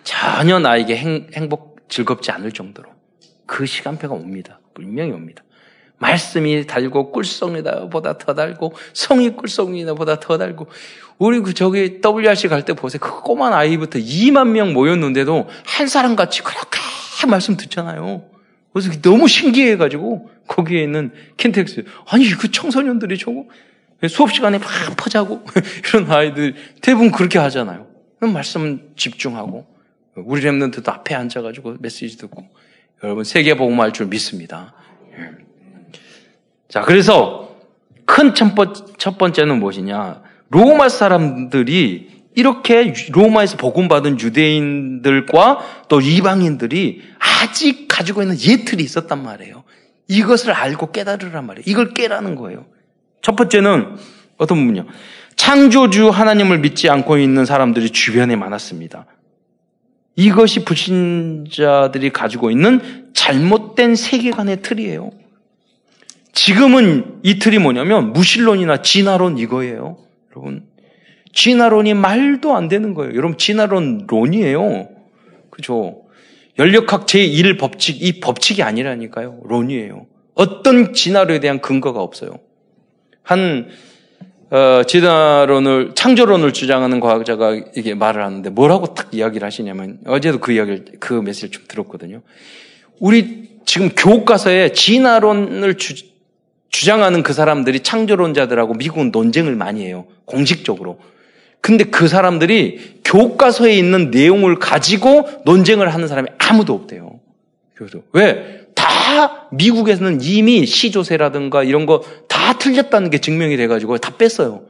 [0.05, 2.91] 전혀 나에게 행, 행복, 즐겁지 않을 정도로
[3.47, 4.61] 그 시간표가 옵니다.
[4.75, 5.43] 분명히 옵니다.
[5.99, 10.69] 말씀이 달고 꿀송이다 보다 더 달고 성이 꿀송이다 보다 더 달고
[11.19, 13.01] 우리 그 저기 WRC 갈 때 보세요.
[13.01, 16.79] 그 꼬만 아이부터 2만 명 모였는데도 한 사람 같이 그렇게
[17.29, 18.23] 말씀 듣잖아요.
[18.73, 23.47] 그래서 너무 신기해가지고 거기에 있는 킨텍스 아니 그 청소년들이 저거
[24.09, 25.45] 수업 시간에 막 퍼자고
[25.89, 27.88] 이런 아이들 대부분 그렇게 하잖아요.
[28.21, 29.67] 말씀 집중하고
[30.17, 32.45] 우리 랩런트도 앞에 앉아가지고 메시지 듣고
[33.05, 34.75] 여러분 세계 복음할 줄 믿습니다.
[35.17, 35.31] 예.
[36.69, 37.57] 자 그래서
[38.05, 40.23] 큰 첫 번째는 무엇이냐?
[40.51, 49.65] 로마 사람들이 이렇게 로마에서 복음받은 유대인들과 또 이방인들이 아직 가지고 있는 예틀이 있었단 말이에요.
[50.09, 51.65] 이것을 알고 깨달으란 말이에요.
[51.67, 52.67] 이걸 깨라는 거예요.
[53.23, 53.97] 첫 번째는
[54.39, 54.87] 어떤 부분이요?
[55.49, 59.07] 창조주 하나님을 믿지 않고 있는 사람들이 주변에 많았습니다.
[60.15, 65.11] 이것이 불신자들이 가지고 있는 잘못된 세계관의 틀이에요.
[66.35, 69.97] 지금은 이 틀이 뭐냐면 무신론이나 진화론 이거예요.
[70.33, 70.67] 여러분.
[71.33, 73.15] 진화론이 말도 안 되는 거예요.
[73.15, 74.91] 여러분, 진화론 론이에요.
[75.49, 76.03] 그죠?
[76.59, 79.41] 연력학 제1 법칙, 이 법칙이 아니라니까요.
[79.49, 80.09] 론이에요.
[80.35, 82.39] 어떤 진화론에 대한 근거가 없어요.
[83.23, 83.69] 한,
[84.51, 90.85] 어, 진화론을, 창조론을 주장하는 과학자가 이게 말을 하는데 뭐라고 딱 이야기를 하시냐면, 어제도 그 이야기를,
[91.01, 92.23] 그 메시지를 좀 들었거든요.
[92.99, 95.95] 우리 지금 교과서에 진화론을 주,
[96.71, 100.07] 주장하는 그 사람들이 창조론자들하고 미국은 논쟁을 많이 해요.
[100.25, 100.99] 공식적으로.
[101.61, 107.21] 근데 그 사람들이 교과서에 있는 내용을 가지고 논쟁을 하는 사람이 아무도 없대요.
[107.75, 108.58] 그래서 왜?
[109.09, 112.03] 다 미국에서는 이미 시조세라든가 이런 거
[112.49, 114.63] 다 틀렸다는 게 증명이 돼가지고 다 뺐어요.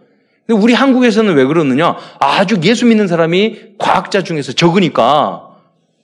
[0.47, 1.97] 근데 우리 한국에서는 왜 그러느냐?
[2.19, 5.49] 아주 예수 믿는 사람이 과학자 중에서 적으니까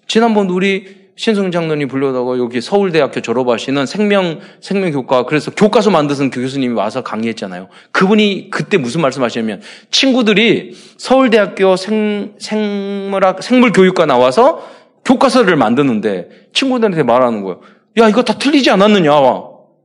[0.07, 6.75] 지난번 우리 신성 장로님 불러다가 여기 서울대학교 졸업하시는 생명 생명 교과 그래서 교과서 만드는 교수님이
[6.75, 7.69] 와서 강의했잖아요.
[7.91, 14.69] 그분이 그때 무슨 말씀하시냐면 친구들이 서울대학교 생 생물학 생물교육과 나와서
[15.05, 17.61] 교과서를 만드는데 친구들한테 말하는 거예요.
[17.99, 19.13] 야 이거 다 틀리지 않았느냐?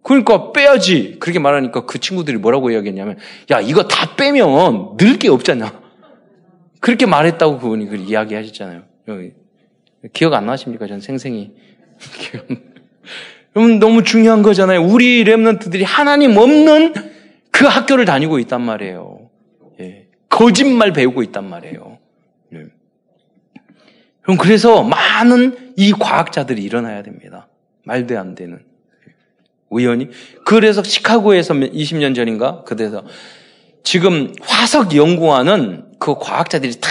[0.03, 1.17] 그러니까 빼야지.
[1.19, 3.17] 그렇게 말하니까 그 친구들이 뭐라고 이야기했냐면
[3.51, 5.81] 야 이거 다 빼면 늘 게 없잖아.
[6.79, 8.83] 그렇게 말했다고 그분이 그 이야기 하셨잖아요.
[9.09, 9.33] 여기.
[10.13, 10.87] 기억 안 나십니까?
[10.87, 11.51] 전 생생히.
[13.55, 14.81] 여러분 너무 중요한 거잖아요.
[14.83, 16.93] 우리 랩런트들이 하나님 없는
[17.51, 19.29] 그 학교를 다니고 있단 말이에요.
[19.81, 20.07] 예.
[20.29, 21.97] 거짓말 배우고 있단 말이에요.
[22.53, 22.63] 예.
[24.21, 27.48] 그럼 그래서 많은 이 과학자들이 일어나야 됩니다.
[27.89, 28.59] 말도 안 되는.
[29.69, 30.09] 우연히.
[30.45, 32.63] 그래서 시카고에서 20년 전인가?
[32.65, 33.03] 그래서
[33.83, 36.89] 지금 화석 연구하는 그 과학자들이 다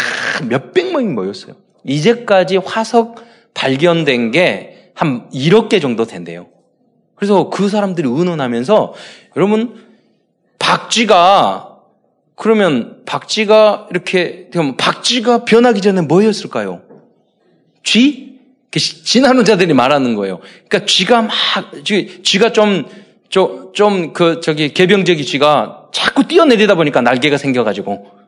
[0.48, 1.54] 몇백 명이 모였어요.
[1.84, 6.48] 이제까지 화석 발견된 게 한 1억 개 정도 된대요.
[7.14, 8.94] 그래서 그 사람들이 의논하면서
[9.36, 9.76] 여러분
[10.58, 11.76] 박쥐가
[12.34, 16.82] 그러면 박쥐가 이렇게 박쥐가 변하기 전에 뭐였을까요?
[17.84, 18.27] 쥐?
[18.70, 20.40] 지나는 자들이 말하는 거예요.
[20.68, 21.34] 그러니까 쥐가 막
[22.22, 28.18] 쥐가 좀좀 그 저기 개병적이 쥐가 자꾸 뛰어내리다 보니까 날개가 생겨가지고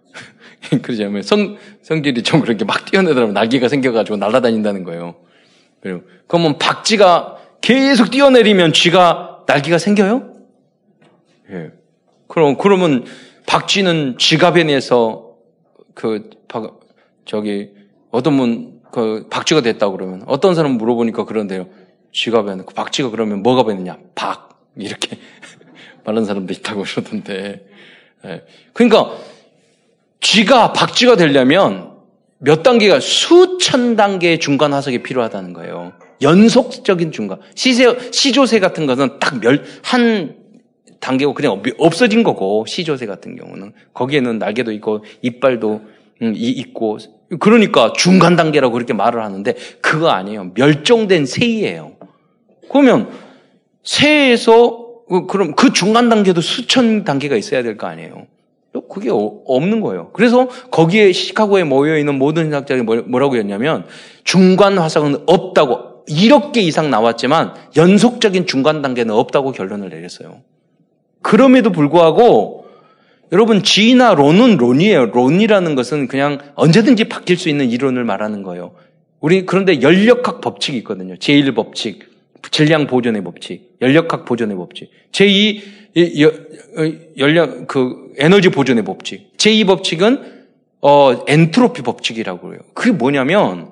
[0.83, 5.17] 그러자면 성, 성질이 좀 그렇게 막 뛰어내더라면 날개가 생겨가지고 날아다닌다는 거예요.
[5.81, 10.35] 그리고, 그러면 박쥐가 계속 뛰어내리면 쥐가 날개가 생겨요?
[11.51, 11.71] 예.
[12.29, 13.05] 그럼, 그러면
[13.47, 15.35] 박쥐는 지갑에 내서
[15.95, 16.31] 그,
[17.25, 17.71] 저기,
[18.11, 21.69] 어떤 분, 그, 박쥐가 됐다고 그러면 어떤 사람 물어보니까 그런데요.
[22.13, 23.99] 지갑에, 그 박쥐가 그러면 뭐가 되느냐?
[24.15, 24.51] 박.
[24.77, 25.19] 이렇게
[26.05, 27.67] 말하는 사람도 있다고 그러던데.
[28.25, 28.45] 예.
[28.73, 29.17] 그러니까
[30.21, 31.91] 쥐가 박쥐가 되려면
[32.39, 35.93] 몇 단계가 수천 단계의 중간 화석이 필요하다는 거예요.
[36.23, 37.39] 연속적인 중간.
[37.55, 40.37] 시세, 시조새 같은 것은 딱 멸, 한
[41.01, 43.73] 단계고 그냥 없어진 거고, 시조새 같은 경우는.
[43.95, 45.83] 거기에는 날개도 있고, 이빨도
[46.23, 46.99] 음, 있고,
[47.39, 50.51] 그러니까 중간 단계라고 그렇게 말을 하는데, 그거 아니에요.
[50.55, 51.93] 멸종된 새이에요.
[52.69, 53.09] 그러면,
[53.85, 58.27] 새에서, 그, 그럼 그 중간 단계도 수천 단계가 있어야 될 거 아니에요.
[58.89, 60.11] 그게 없는 거예요.
[60.13, 63.85] 그래서 거기에 시카고에 모여 있는 모든 신학자들이 뭐라고 했냐면
[64.23, 70.43] 중간 화석은 없다고 1억 개 이상 나왔지만 연속적인 중간 단계는 없다고 결론을 내렸어요.
[71.21, 72.60] 그럼에도 불구하고
[73.33, 75.07] 여러분 지나 론은 론이에요.
[75.07, 78.75] 론이라는 것은 그냥 언제든지 바뀔 수 있는 이론을 말하는 거예요.
[79.21, 81.15] 우리 그런데 연력학 법칙이 있거든요.
[81.15, 82.11] 제1 법칙,
[82.51, 84.91] 질량 보존의 법칙, 연력학 보존의 법칙.
[85.13, 85.61] 제2
[87.19, 89.37] 연력 그 에너지 보존의 법칙.
[89.37, 90.41] 제2 법칙은
[90.81, 92.61] 어 엔트로피 법칙이라고 해요.
[92.75, 93.71] 그게 뭐냐면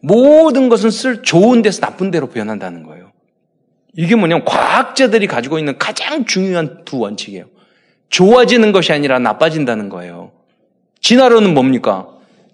[0.00, 3.12] 모든 것은 쓸 좋은 데서 나쁜 데로 변한다는 거예요.
[3.96, 7.46] 이게 뭐냐면 과학자들이 가지고 있는 가장 중요한 두 원칙이에요.
[8.10, 10.32] 좋아지는 것이 아니라 나빠진다는 거예요.
[11.00, 12.08] 진화론은 뭡니까?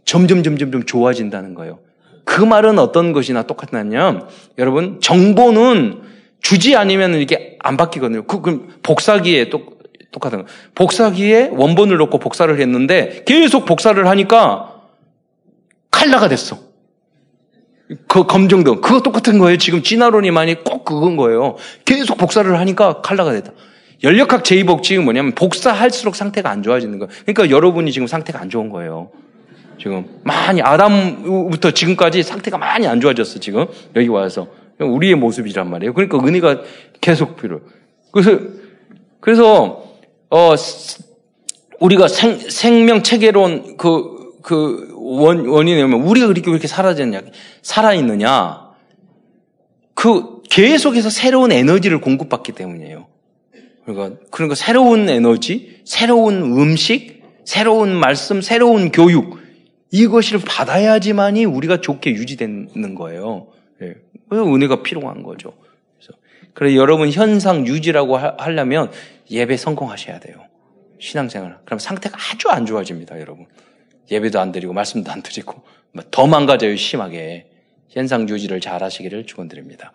[0.05, 1.79] 점점 점점 점 좋아진다는 거예요.
[2.25, 6.03] 그 말은 어떤 것이나 똑같냐면 여러분 정보는
[6.41, 8.25] 주지 않으면 이게 안 바뀌거든요.
[8.25, 10.45] 그, 그 복사기에 똑, 똑같은 거.
[10.75, 14.83] 복사기에 원본을 넣고 복사를 했는데 계속 복사를 하니까
[15.91, 16.59] 칼라가 됐어.
[18.09, 18.81] 그 검정등.
[18.81, 19.57] 그거 똑같은 거예요.
[19.59, 21.57] 지금 진화론이 많이 꼭 그건 거예요.
[21.85, 23.53] 계속 복사를 하니까 칼라가 됐다.
[24.05, 27.11] 연력학 제2복칙은 뭐냐면 복사할수록 상태가 안 좋아지는 거예요.
[27.25, 29.11] 그러니까 여러분이 지금 상태가 안 좋은 거예요.
[29.81, 34.47] 지금 많이 아담부터 지금까지 상태가 많이 안 좋아졌어 지금 여기 와서
[34.79, 35.95] 우리의 모습이란 말이에요.
[35.95, 36.63] 그러니까 은혜가
[37.01, 37.63] 계속 필요.
[38.13, 38.39] 그래서
[39.21, 39.85] 그래서
[40.31, 40.55] 어
[41.81, 47.23] 우리가 생, 생명 체계론 그, 그 원, 원인이 면 우리가 그렇게 왜 이렇게 사라졌냐,
[47.63, 48.65] 살아 있느냐.
[49.95, 53.07] 그 계속해서 새로운 에너지를 공급받기 때문이에요.
[53.85, 59.39] 그러니까, 그러니까 새로운 에너지, 새로운 음식, 새로운 말씀, 새로운 교육,
[59.91, 63.49] 이것을 받아야지만이 우리가 좋게 유지되는 거예요.
[63.83, 63.95] 예.
[64.29, 65.53] 그래서 은혜가 필요한 거죠.
[65.97, 66.19] 그래서,
[66.55, 68.91] 그래 여러분 현상 유지라고 하, 하려면
[69.31, 70.37] 예배 성공하셔야 돼요.
[70.99, 71.59] 신앙생활.
[71.65, 73.47] 그럼 상태가 아주 안 좋아집니다, 여러분.
[74.11, 75.63] 예배도 안 드리고 말씀도 안 드리고
[76.11, 77.47] 더 망가져요, 심하게.
[77.91, 79.93] 현상 유지를 잘 하시기를 축원드립니다.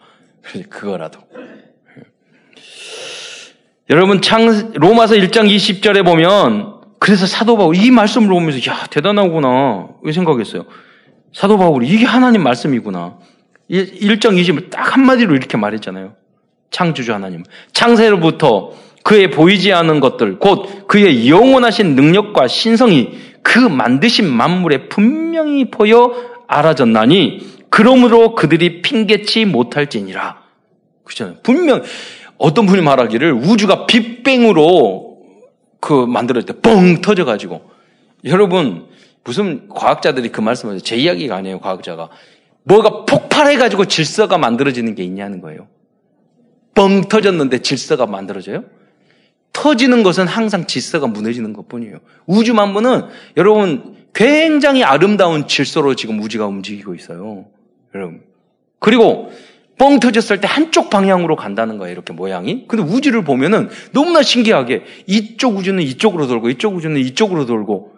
[0.70, 1.20] 그거라도.
[3.90, 10.12] 여러분 창 로마서 1장 20절에 보면 그래서 사도 바울 이 말씀을 보면서 야 대단하구나 이
[10.12, 10.66] 생각했어요.
[11.34, 13.18] 사도 바울이 이게 하나님 말씀이구나.
[13.72, 16.14] 1장 20을 딱 한마디로 이렇게 말했잖아요.
[16.70, 17.44] 창조주 하나님.
[17.74, 18.74] 창세로부터
[19.04, 26.14] 그의 보이지 않은 것들, 곧 그의 영원하신 능력과 신성이 그 만드신 만물에 분명히 보여
[26.48, 30.38] 알아졌나니, 그러므로 그들이 핑계치 못할지니라.
[31.04, 31.38] 그렇잖아요.
[31.44, 31.82] 분명,
[32.40, 35.20] 어떤 분이 말하기를 우주가 빅뱅으로
[35.80, 37.62] 그 만들어질 때 뻥 터져가지고
[38.26, 38.88] 여러분
[39.24, 40.80] 무슨 과학자들이 그 하죠.
[40.80, 41.60] 제 이야기가 아니에요.
[41.60, 42.10] 과학자가
[42.64, 45.68] 뭐가 폭발해가지고 질서가 만들어지는 게 있냐는 거예요.
[46.74, 48.64] 뻥 터졌는데 질서가 만들어져요?
[49.52, 52.00] 터지는 것은 항상 질서가 무너지는 것 뿐이에요.
[52.26, 57.46] 우주 만물은 여러분 굉장히 아름다운 질서로 지금 우주가 움직이고 있어요.
[57.94, 58.22] 여러분.
[58.80, 59.32] 그리고
[59.80, 61.94] 뻥 터졌을 때 한쪽 방향으로 간다는 거예요.
[61.94, 62.68] 이렇게 모양이.
[62.68, 67.96] 근데 우주를 보면은 너무나 신기하게 이쪽 우주는 이쪽으로 돌고 이쪽 우주는 이쪽으로 돌고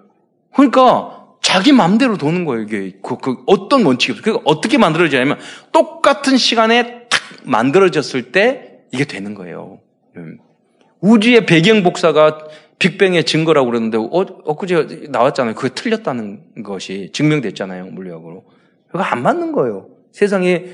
[0.54, 2.64] 그러니까 자기 마음대로 도는 거예요.
[2.64, 4.24] 이게 그, 그 어떤 원칙이 없어요.
[4.24, 5.40] 그러니까 어떻게 만들어지냐면
[5.72, 9.80] 똑같은 시간에 탁 만들어졌을 때 이게 되는 거예요.
[10.18, 10.38] 음.
[11.00, 12.38] 우주의 배경 복사가
[12.78, 15.56] 빅뱅의 증거라고 그러는데 어, 엊그제 나왔잖아요.
[15.56, 17.86] 그게 틀렸다는 것이 증명됐잖아요.
[17.88, 18.44] 물리학으로.
[18.92, 19.88] 그거 안 맞는 거예요.
[20.12, 20.66] 세상에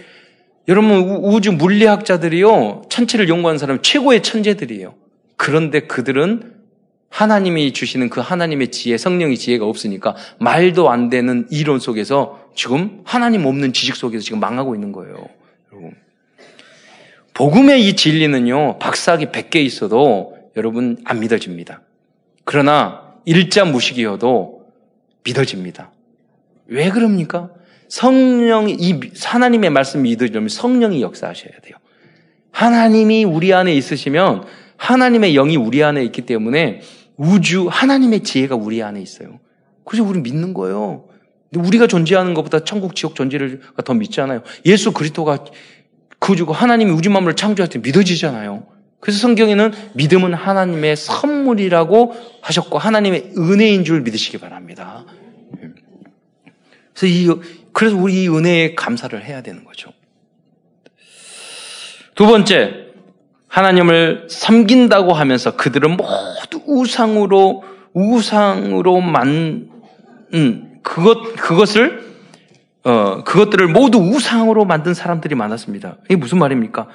[0.68, 4.96] 여러분 우주 물리학자들이요 천체를 연구하는 사람 최고의 천재들이에요.
[5.38, 6.58] 그런데 그들은
[7.10, 13.46] 하나님이 주시는 그 하나님의 지혜, 성령의 지혜가 없으니까 말도 안 되는 이론 속에서 지금 하나님
[13.46, 15.30] 없는 지식 속에서 지금 망하고 있는 거예요.
[15.72, 15.96] 여러분.
[17.34, 21.82] 복음의 이 진리는요, 박사학위 100개 있어도 여러분 안 믿어집니다.
[22.44, 24.66] 그러나 일자 무식이어도
[25.24, 25.92] 믿어집니다.
[26.68, 27.52] 왜 그럽니까?
[27.90, 31.78] 성령이, 이 하나님의 말씀 믿으려면 성령이 역사하셔야 돼요.
[32.52, 34.46] 하나님이 우리 안에 있으시면
[34.78, 36.82] 하나님의 영이 우리 안에 있기 때문에
[37.18, 39.40] 우주, 하나님의 지혜가 우리 안에 있어요.
[39.84, 41.06] 그래서 우리 믿는 거예요.
[41.52, 44.42] 근데 우리가 존재하는 것보다 천국, 지옥 존재를 더 믿잖아요.
[44.66, 45.46] 예수 그리스도가
[46.20, 48.66] 그주고 하나님이 우주 만물을 창조할 때 믿어지잖아요.
[49.00, 55.06] 그래서 성경에는 믿음은 하나님의 선물이라고 하셨고 하나님의 은혜인 줄 믿으시기 바랍니다.
[56.94, 57.30] 그래서 이
[57.78, 59.92] 그래서 우리 이 은혜에 감사를 해야 되는 거죠.
[62.16, 62.88] 두 번째,
[63.48, 67.64] 하나님을 섬긴다고 하면서 그들은 모두 우상으로,
[67.94, 69.70] 우상으로 만,
[70.34, 72.16] 음, 그것, 그것을,
[72.84, 75.98] 어, 그것들을 모두 우상으로 만든 사람들이 많았습니다.
[76.06, 76.88] 이게 무슨 말입니까?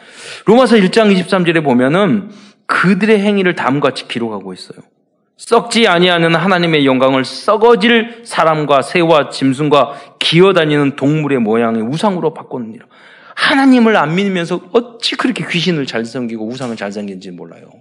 [0.46, 2.32] 로마서 1장 23절에 보면은
[2.66, 4.80] 그들의 행위를 다음과 같이 기록하고 있어요.
[5.46, 12.86] 썩지 아니하는 하나님의 영광을 썩어질 사람과 새와 짐승과 기어다니는 동물의 모양의 우상으로 바꿨느니라.
[13.34, 17.72] 하나님을 안 믿으면서 어찌 그렇게 귀신을 잘 섬기고 우상을 잘 섬기는지 몰라요.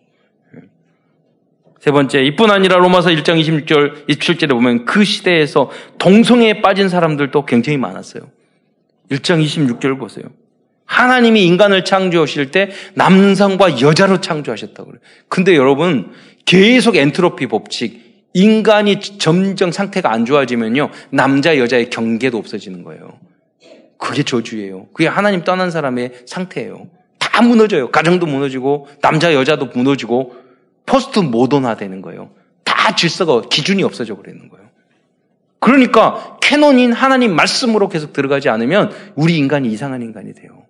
[1.79, 5.69] 세 번째, 이뿐 아니라 로마서 1장 26절, 27절에 보면 그 시대에서
[5.99, 8.23] 동성애에 빠진 사람들도 굉장히 많았어요.
[9.11, 10.25] 1장 26절 보세요.
[10.91, 15.01] 하나님이 인간을 창조하실 때 남성과 여자로 창조하셨다고 그래요.
[15.29, 16.11] 근데 여러분,
[16.45, 23.19] 계속 엔트로피 법칙, 인간이 점점 상태가 안 좋아지면요, 남자, 여자의 경계도 없어지는 거예요.
[23.97, 24.87] 그게 저주예요.
[24.93, 26.87] 그게 하나님 떠난 사람의 상태예요.
[27.19, 27.91] 다 무너져요.
[27.91, 30.35] 가정도 무너지고, 남자, 여자도 무너지고,
[30.85, 32.31] 포스트 모던화 되는 거예요.
[32.63, 34.67] 다 질서가, 기준이 없어져 버리는 거예요.
[35.59, 40.63] 그러니까, canon인 하나님 말씀으로 계속 들어가지 않으면, 우리 인간이 이상한 인간이 돼요.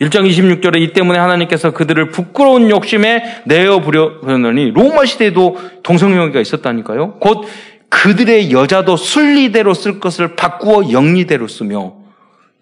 [0.00, 7.18] 1장 26절에 이 때문에 하나님께서 그들을 부끄러운 욕심에 내어 부려니 로마 시대에도 동성애가 있었다니까요.
[7.18, 7.46] 곧
[7.90, 11.96] 그들의 여자도 순리대로 쓸 것을 바꾸어 영리대로 쓰며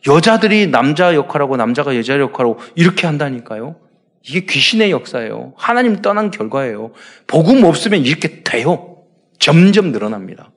[0.08, 3.76] 여자들이 남자 역할하고 남자가 여자 역할하고 이렇게 한다니까요.
[4.26, 5.52] 이게 귀신의 역사예요.
[5.56, 6.90] 하나님 떠난 결과예요.
[7.26, 8.96] 복음 없으면 이렇게 돼요.
[9.38, 10.50] 점점 늘어납니다.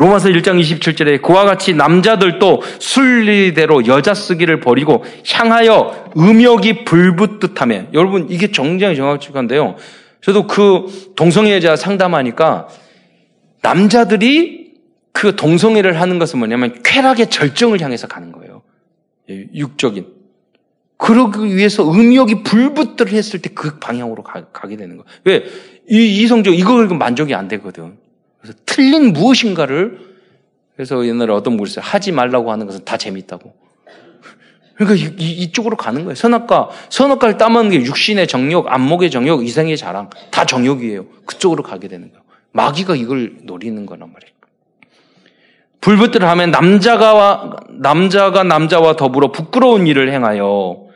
[0.00, 8.50] 로마서 1장 27절에 그와 같이 남자들도 순리대로 여자 쓰기를 버리고 향하여 음욕이 불붙듯하며 여러분 이게
[8.50, 9.76] 정장이 정확한데요.
[10.22, 12.68] 저도 그 동성애자 상담하니까
[13.60, 14.72] 남자들이
[15.12, 18.62] 그 동성애를 하는 것은 뭐냐면 쾌락의 절정을 향해서 가는 거예요.
[19.28, 20.06] 예, 육적인.
[20.96, 25.04] 그러기 위해서 음욕이 불붙듯 했을 때 그 방향으로 가, 게 되는 거예요.
[25.24, 25.44] 왜?
[25.90, 27.98] 이 이성적 이거 만족이 안 되거든.
[28.40, 30.10] 그래서 틀린 무엇인가를
[30.74, 31.84] 그래서 옛날에 어떤 분이 있어요.
[31.84, 33.54] 하지 말라고 하는 것은 다 재밌다고.
[34.76, 36.14] 그러니까 이, 쪽으로 가는 거예요.
[36.14, 41.04] 선악과 선악과를 따먹는 게 육신의 정욕, 안목의 정욕, 이생의 자랑 다 정욕이에요.
[41.26, 42.22] 그쪽으로 가게 되는 거예요.
[42.52, 44.32] 마귀가 이걸 노리는 거란 말이에요.
[45.82, 50.86] 불붙들을 하면 남자가 남자가 남자와 더불어 부끄러운 일을 행하여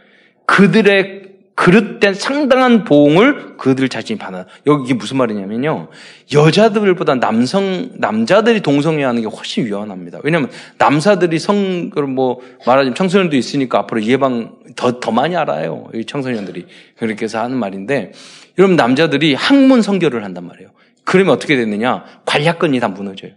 [0.46, 1.23] 그들의
[1.54, 4.46] 그릇된 상당한 보응을 그들 자신이 받아.
[4.66, 5.88] 여기 이게 무슨 말이냐면요.
[6.32, 10.18] 여자들보다 남성, 남자들이 동성애하는 게 훨씬 위험합니다.
[10.24, 15.88] 왜냐하면 남사들이 성, 뭐, 말하자면 청소년도 있으니까 앞으로 예방 더, 더 많이 알아요.
[15.94, 16.66] 이 청소년들이.
[16.98, 18.12] 그렇게 해서 하는 말인데,
[18.58, 20.70] 여러분 남자들이 학문 성결을 한단 말이에요.
[21.04, 22.04] 그러면 어떻게 됐느냐?
[22.24, 23.32] 관략근이 다 무너져요.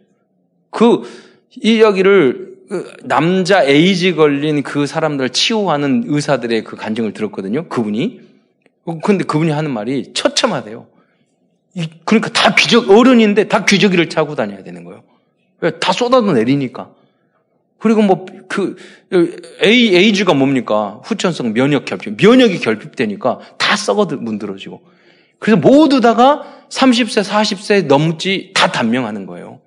[0.72, 1.04] 그,
[1.52, 2.47] 이 이야기를 그
[3.04, 7.68] 남자 에이즈 걸린 그 사람들 치유하는 의사들의 그 간증을 들었거든요.
[7.70, 8.22] 그분이.
[9.04, 10.88] 근데 그분이 하는 말이 처참하대요.
[12.06, 15.04] 그러니까 다 귀적, 어른인데 다 귀저귀를 차고 다녀야 되는 거예요.
[15.60, 15.72] 왜?
[15.80, 16.92] 다 쏟아도 내리니까.
[17.80, 18.76] 그리고 뭐, 그,
[19.62, 21.00] 에이, 에이즈가 뭡니까?
[21.04, 22.18] 후천성 면역 결핍.
[22.18, 24.82] 면역이 결핍되니까 다 썩어 문드러지고.
[25.40, 29.60] 그래서 모두 다가 30세, 40세 넘지 다 단명하는 거예요.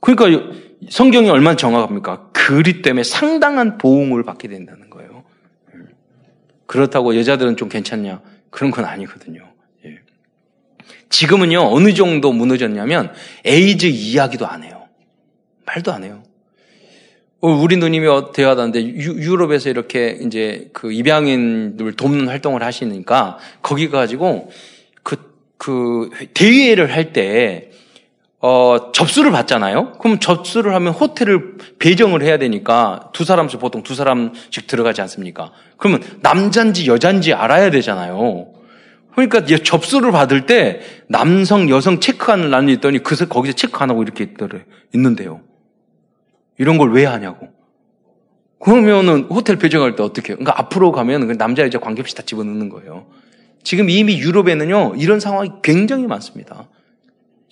[0.00, 0.50] 그러니까
[0.88, 2.30] 성경이 얼마나 정확합니까?
[2.32, 5.24] 그리 때문에 상당한 보응을 받게 된다는 거예요.
[6.66, 8.20] 그렇다고 여자들은 좀 괜찮냐?
[8.50, 9.42] 그런 건 아니거든요.
[9.84, 10.00] 예.
[11.10, 13.12] 지금은요, 어느 정도 무너졌냐면,
[13.44, 14.86] 에이즈 이야기도 안 해요.
[15.64, 16.22] 말도 안 해요.
[17.40, 24.50] 어, 우리 누님이 대화하는데 유럽에서 이렇게 이제 그 입양인들 돕는 활동을 하시니까 거기 가지고
[25.02, 25.16] 그,
[25.58, 27.70] 그 대회를 할 때
[28.48, 29.94] 어, 접수를 받잖아요?
[29.98, 35.50] 그럼 접수를 하면 호텔을 배정을 해야 되니까 두 사람씩 보통 두 사람씩 들어가지 않습니까?
[35.78, 38.46] 그러면 남잔지 여잔지 알아야 되잖아요.
[39.16, 44.64] 그러니까 접수를 받을 때 남성, 여성 체크하는欄이 있더니 그 거기서 체크 안 하고 이렇게 있더래,
[44.94, 45.40] 있는데요.
[46.56, 47.48] 이런 걸 왜 하냐고.
[48.60, 50.36] 그러면은 호텔 배정할 때 어떻게 해요?
[50.38, 53.06] 그러니까 앞으로 가면 그 남자, 여자 관계 없이 다 집어넣는 거예요.
[53.64, 56.68] 지금 이미 유럽에는요, 이런 상황이 굉장히 많습니다.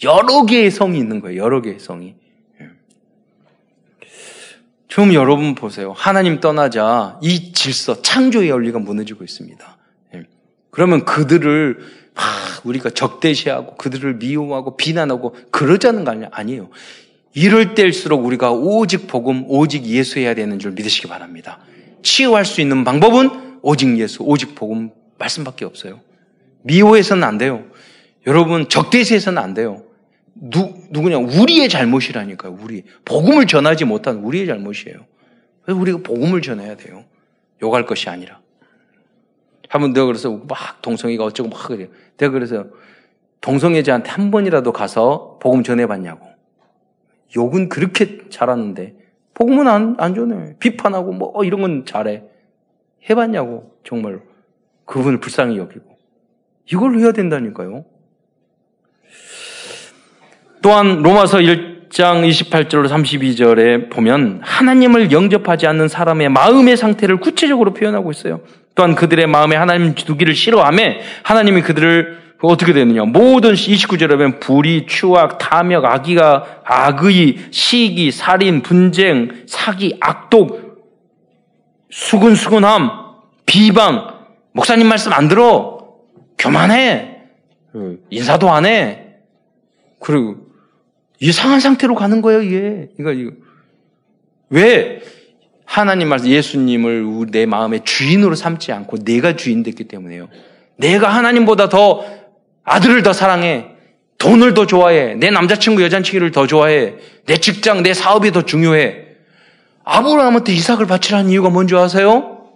[0.03, 1.43] 여러 개의 성이 있는 거예요.
[1.43, 2.15] 여러 개의 성이.
[4.89, 5.93] 좀 여러분 보세요.
[5.93, 9.77] 하나님 떠나자 이 질서, 창조의 원리가 무너지고 있습니다.
[10.15, 10.23] 예.
[10.71, 11.79] 그러면 그들을
[12.63, 16.15] 우리가 적대시하고 그들을 미워하고 비난하고 그러자는 거?
[16.31, 16.71] 아니에요.
[17.33, 21.59] 이럴 때일수록 우리가 오직 복음, 오직 예수해야 되는 줄 믿으시기 바랍니다.
[22.03, 26.01] 치유할 수 있는 방법은 오직 예수, 오직 복음 말씀밖에 없어요.
[26.63, 27.65] 미워해서는 안 돼요.
[28.27, 29.85] 여러분 적대시해서는 안 돼요.
[30.35, 31.19] 누, 누구냐?
[31.19, 32.83] 우리의 잘못이라니까요, 우리.
[33.05, 34.99] 복음을 전하지 못한 우리의 잘못이에요.
[35.63, 37.05] 그래서 우리가 복음을 전해야 돼요.
[37.63, 38.41] 욕할 것이 아니라.
[39.69, 41.89] 한번 내가 그래서 막 동성애가 어쩌고 막 그래요.
[42.17, 42.67] 내가 그래서
[43.41, 46.27] 동성애자한테 한 번이라도 가서 복음 전해봤냐고.
[47.37, 48.97] 욕은 그렇게 잘하는데,
[49.35, 50.55] 복음은 안, 안 전해.
[50.59, 52.23] 비판하고 뭐 어, 이런 건 잘해.
[53.09, 54.21] 해봤냐고, 정말.
[54.87, 55.97] 그분을 불쌍히 여기고.
[56.71, 57.85] 이걸 해야 된다니까요.
[60.65, 68.41] 또한 로마서 1장 28절로 32절에 보면 하나님을 영접하지 않는 사람의 마음의 상태를 구체적으로 표현하고 있어요.
[68.75, 73.05] 또한 그들의 마음에 하나님 두기를 싫어함에 하나님이 그들을 어떻게 되느냐.
[73.05, 80.87] 모든 29절에 보면 불의, 추악, 탐욕, 악의가, 악의, 시기, 살인, 분쟁, 사기, 악독,
[81.91, 82.91] 수근수근함,
[83.45, 84.15] 비방,
[84.53, 85.89] 목사님 말씀 안 들어.
[86.39, 87.19] 교만해.
[88.09, 89.03] 인사도 안 해.
[90.01, 90.44] 그리고
[91.21, 92.89] 이상한 상태로 가는 거예요, 이게.
[92.99, 93.33] 이거, 이거.
[94.51, 95.03] 왜?
[95.65, 100.29] 하나님 말씀, 예수님을 내 마음의 주인으로 삼지 않고 내가 주인 됐기 때문에요.
[100.77, 102.05] 내가 하나님보다 더
[102.65, 103.71] 아들을 더 사랑해.
[104.19, 105.15] 돈을 더 좋아해.
[105.15, 106.95] 내 남자친구, 여자친구를 더 좋아해.
[107.27, 109.05] 내 직장, 내 사업이 더 중요해.
[109.85, 112.49] 아브라함한테 이삭을 바치라는 이유가 뭔지 아세요?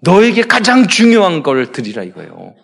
[0.00, 2.54] 너에게 가장 중요한 걸 드리라 이거예요.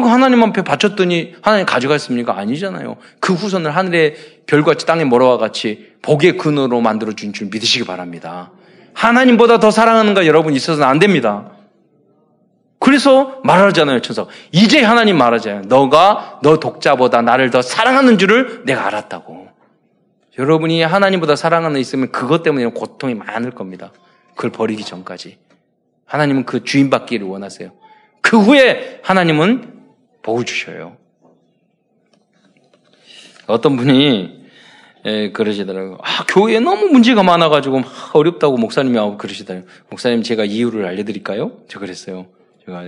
[0.00, 2.36] 그러니까 하나님 앞에 바쳤더니 하나님 가져갔습니까?
[2.38, 2.96] 아니잖아요.
[3.20, 4.16] 그 후손을 하늘의
[4.46, 8.50] 별같이 땅에 몰아와 같이 복의 근으로 만들어 준 줄 믿으시기 바랍니다.
[8.94, 11.50] 하나님보다 더 사랑하는가 여러분 있어서는 안 됩니다.
[12.78, 14.26] 그래서 말하잖아요, 천사.
[14.52, 15.62] 이제 하나님 말하잖아요.
[15.62, 19.48] 너가 너 독자보다 나를 더 사랑하는 줄을 내가 알았다고.
[20.38, 23.92] 여러분이 하나님보다 사랑하는 있으면 그것 때문에 고통이 많을 겁니다.
[24.34, 25.38] 그걸 버리기 전까지.
[26.04, 27.72] 하나님은 그 주인 받기를 원하세요.
[28.20, 29.75] 그 후에 하나님은
[30.26, 30.96] 복을 주셔요.
[33.46, 34.44] 어떤 분이
[35.06, 35.98] 예, 그러시더라고요.
[36.02, 39.70] 아, 교회에 너무 문제가 많아가지고 막 어렵다고 목사님이 하고 그러시더라고요.
[39.88, 41.62] 목사님 제가 이유를 알려드릴까요?
[41.68, 42.26] 저 그랬어요.
[42.64, 42.82] 제가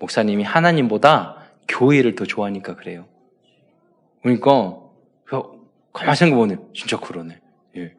[0.00, 1.36] 목사님이 하나님보다
[1.68, 3.06] 교회를 더 좋아하니까 그래요.
[4.22, 4.80] 그러니까
[5.92, 6.56] 가만 생각해보네.
[6.74, 7.38] 진짜 그러네.
[7.76, 7.94] 예.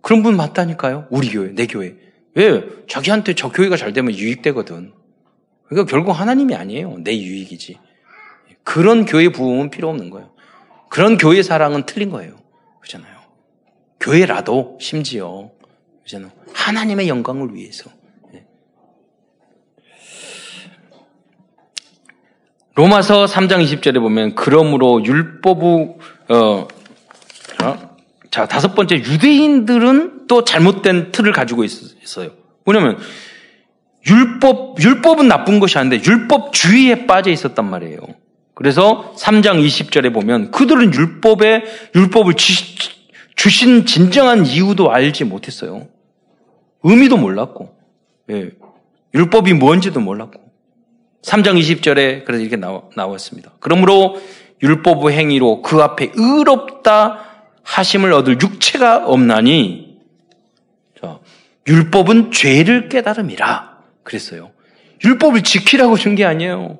[0.00, 1.08] 그런 분 맞다니까요.
[1.10, 1.96] 우리 교회, 내 교회.
[2.34, 2.64] 왜?
[2.88, 4.94] 자기한테 저 교회가 잘 되면 유익되거든.
[5.66, 6.96] 그러니까 결국 하나님이 아니에요.
[7.04, 7.78] 내 유익이지.
[8.64, 10.30] 그런 교회 부흥은 필요 없는 거예요.
[10.88, 12.34] 그런 교회 사랑은 틀린 거예요.
[12.80, 13.20] 그렇잖아요.
[14.00, 15.50] 교회라도 심지어
[16.04, 16.32] 그잖아요.
[16.52, 17.90] 하나님의 영광을 위해서.
[18.34, 18.44] 예.
[22.74, 25.98] 로마서 3장 20절에 보면 그러므로 율법우
[26.28, 26.68] 어,
[27.62, 27.96] 어,
[28.30, 32.30] 자 다섯 번째 유대인들은 또 잘못된 틀을 가지고 있어요.
[32.64, 32.98] 뭐냐면
[34.06, 38.00] 율법 율법은 나쁜 것이 아닌데 율법주의에 빠져 있었단 말이에요.
[38.60, 42.76] 그래서 3장 20절에 보면 그들은 율법에 율법을 지,
[43.34, 45.88] 주신 진정한 이유도 알지 못했어요.
[46.82, 47.74] 의미도 몰랐고,
[48.28, 48.50] 예.
[49.14, 50.42] 율법이 뭔지도 몰랐고.
[51.22, 53.52] 3장 20절에 그래서 이렇게 나와, 나왔습니다.
[53.60, 54.20] 그러므로
[54.62, 59.96] 율법 행위로 그 앞에 의롭다 하심을 얻을 육체가 없나니,
[61.00, 61.18] 자,
[61.66, 63.78] 율법은 죄를 깨달음이라.
[64.02, 64.50] 그랬어요.
[65.02, 66.76] 율법을 지키라고 준 게 아니에요.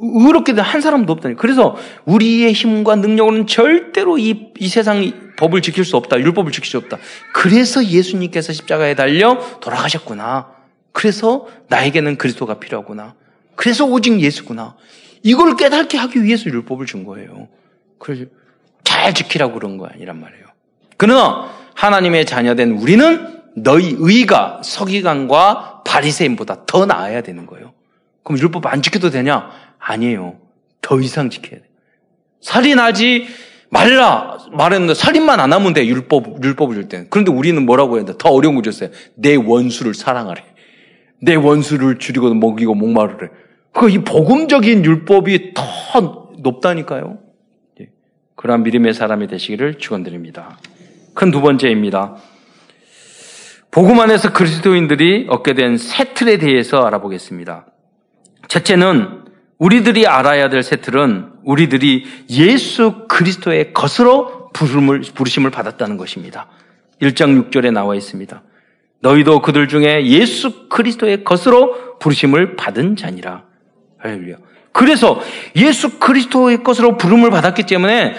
[0.00, 1.36] 의롭게 된 한 사람도 없다니.
[1.36, 6.18] 그래서 우리의 힘과 능력으로는 절대로 이, 이 세상 법을 지킬 수 없다.
[6.18, 6.98] 율법을 지킬 수 없다.
[7.34, 10.50] 그래서 예수님께서 십자가에 달려 돌아가셨구나.
[10.92, 13.14] 그래서 나에게는 그리스도가 필요하구나.
[13.56, 14.76] 그래서 오직 예수구나.
[15.22, 17.48] 이걸 깨닫게 하기 위해서 율법을 준 거예요.
[17.98, 18.24] 그래서
[18.84, 20.44] 잘 지키라고 그런 거 아니란 말이에요.
[20.96, 27.72] 그러나 하나님의 자녀된 우리는 너희 의가 서기관과 바리새인보다 더 나아야 되는 거예요.
[28.22, 29.50] 그럼 율법 안 지켜도 되냐?
[29.84, 30.38] 아니에요.
[30.80, 31.70] 더 이상 지켜야 돼요.
[32.40, 33.26] 살인하지
[33.70, 37.06] 말라 말했는데 살인만 안 하면 돼 율법 율법을 줄 때는.
[37.10, 38.90] 그런데 우리는 뭐라고 했는데 더 어려운 거 줬어요.
[39.14, 40.44] 내 원수를 사랑하래.
[41.20, 43.30] 내 원수를 줄이고 먹이고 목마르래.
[43.72, 47.18] 그이 복음적인 율법이 더 높다니까요.
[47.80, 47.88] 예.
[48.34, 50.58] 그러한 믿음의 사람이 되시기를 축원드립니다.
[51.14, 52.16] 큰 두 번째입니다.
[53.70, 57.66] 복음 안에서 그리스도인들이 얻게 된 새 틀에 대해서 알아보겠습니다.
[58.48, 59.21] 첫째는
[59.62, 66.48] 우리들이 알아야 될 세틀은 우리들이 예수 그리스도의 것으로 부름을, 부르심을 받았다는 것입니다.
[67.00, 68.42] 1장 6절에 나와 있습니다.
[69.02, 73.44] 너희도 그들 중에 예수 그리스도의 것으로 부르심을 받은 자니라.
[73.98, 74.38] 할렐루야.
[74.72, 75.20] 그래서
[75.54, 78.16] 예수 그리스도의 것으로 부름을 받았기 때문에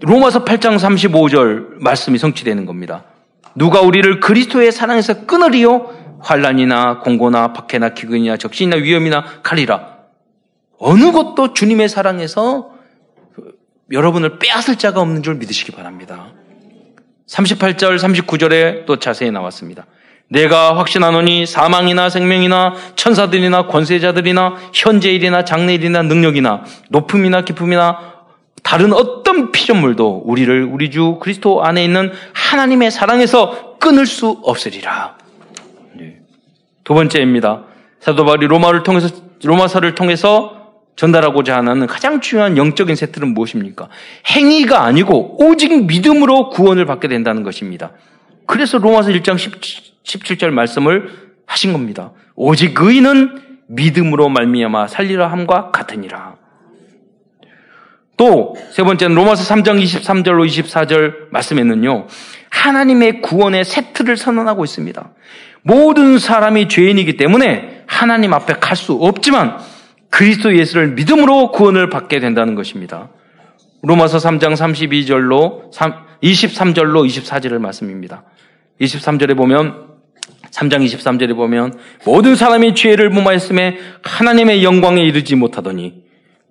[0.00, 3.04] 로마서 8장 35절 말씀이 성취되는 겁니다.
[3.54, 6.18] 누가 우리를 그리스도의 사랑에서 끊으리요?
[6.20, 9.95] 환란이나 공고나 박해나 기근이나 적신이나 위험이나 칼이라.
[10.78, 12.70] 어느 것도 주님의 사랑에서
[13.90, 16.32] 여러분을 빼앗을 자가 없는 줄 믿으시기 바랍니다.
[17.28, 19.86] 38절, 39절에 또 자세히 나왔습니다.
[20.28, 28.16] 내가 확신하노니 사망이나 생명이나 천사들이나 권세자들이나 현재일이나 장래일이나 능력이나 높음이나 깊음이나
[28.64, 35.16] 다른 어떤 피조물도 우리를 우리 주 그리스도 안에 있는 하나님의 사랑에서 끊을 수 없으리라.
[35.94, 36.18] 네.
[36.82, 37.62] 두 번째입니다.
[38.00, 39.08] 사도 바울이 로마를 통해서
[39.44, 40.55] 로마서를 통해서
[40.96, 43.88] 전달하고자 하는 가장 중요한 영적인 세트는 무엇입니까?
[44.28, 47.92] 행위가 아니고 오직 믿음으로 구원을 받게 된다는 것입니다.
[48.46, 49.36] 그래서 로마서 1장
[50.02, 51.10] 17, 절 말씀을
[51.46, 52.12] 하신 겁니다.
[52.34, 56.36] 오직 의인은 믿음으로 말미암아 살리라 함과 같으니라.
[58.16, 62.06] 또 세 번째는 로마서 3장 23절로 24절 말씀에는요.
[62.48, 65.10] 하나님의 구원의 세트를 선언하고 있습니다.
[65.62, 69.58] 모든 사람이 죄인이기 때문에 하나님 앞에 갈 수 없지만
[70.10, 73.10] 그리스도 예수를 믿음으로 구원을 받게 된다는 것입니다.
[73.82, 75.70] 로마서 3장 32절로
[76.22, 78.24] 23절로 24절을 말씀입니다.
[78.80, 79.86] 23절에 보면
[80.50, 86.04] 3장 23절에 보면 모든 사람이 죄를 무마했음에 하나님의 영광에 이르지 못하더니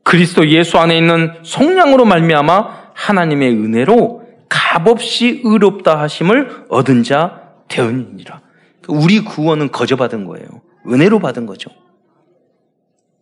[0.04, 8.42] 그리스도 예수 안에 있는 속량으로 말미암아 하나님의 은혜로 값없이 의롭다 하심을 얻은 자 되었느니라.
[8.88, 10.46] 우리 구원은 거저 받은 거예요.
[10.88, 11.72] 은혜로 받은 거죠.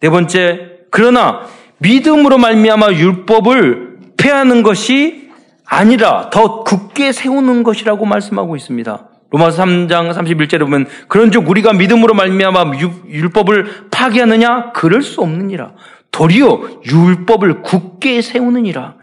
[0.04, 0.60] 네 번째,
[0.92, 1.48] 그러나
[1.78, 5.30] 믿음으로 말미암아 율법을 폐하는 것이
[5.66, 9.08] 아니라 더 굳게 세우는 것이라고 말씀하고 있습니다.
[9.32, 12.74] 로마서 3장 31절에 보면 그런즉 우리가 믿음으로 말미암아
[13.08, 15.72] 율법을 파기하느냐 그럴 수 없느니라.
[16.12, 18.96] 도리어 율법을 굳게 세우느니라.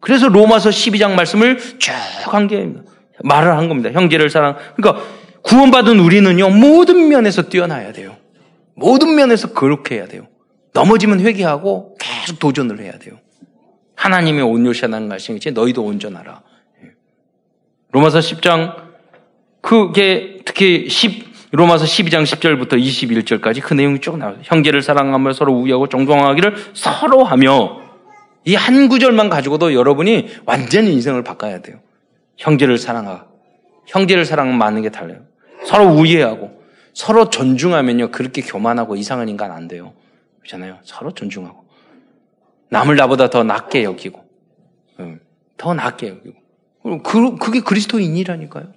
[0.00, 1.94] 그래서 로마서 12장 말씀을 쭉
[2.34, 2.68] 한 게
[3.24, 3.90] 말을 한 겁니다.
[3.90, 4.56] 형제를 사랑.
[4.76, 5.02] 그러니까
[5.40, 8.16] 구원받은 우리는요 모든 면에서 뛰어나야 돼요.
[8.78, 10.26] 모든 면에서 그렇게 해야 돼요.
[10.72, 13.16] 넘어지면 회개하고 계속 도전을 해야 돼요.
[13.96, 16.42] 하나님의 온유시하는 말씀이지 너희도 온전하라.
[16.84, 16.90] 예.
[17.90, 18.76] 로마서 10장
[19.60, 24.36] 그게 특히 10 로마서 12장 10절부터 21절까지 그 내용이 쭉 나와요.
[24.42, 27.80] 형제를 사랑하며 서로 우애하고 정정하기를 서로 하며
[28.44, 31.80] 이 한 구절만 가지고도 여러분이 완전히 인생을 바꿔야 돼요.
[32.36, 33.26] 형제를 사랑하.
[33.86, 35.20] 형제를 사랑하면 많은 게 달라요.
[35.64, 36.57] 서로 우애하고
[36.98, 38.10] 서로 존중하면요.
[38.10, 39.92] 그렇게 교만하고 이상한 인간 안 돼요.
[40.40, 40.80] 그렇잖아요.
[40.82, 41.64] 서로 존중하고.
[42.70, 44.24] 남을 나보다 더 낫게 여기고.
[45.56, 47.02] 더 낫게 여기고.
[47.04, 48.72] 그, 그게 그리스도인이라니까요.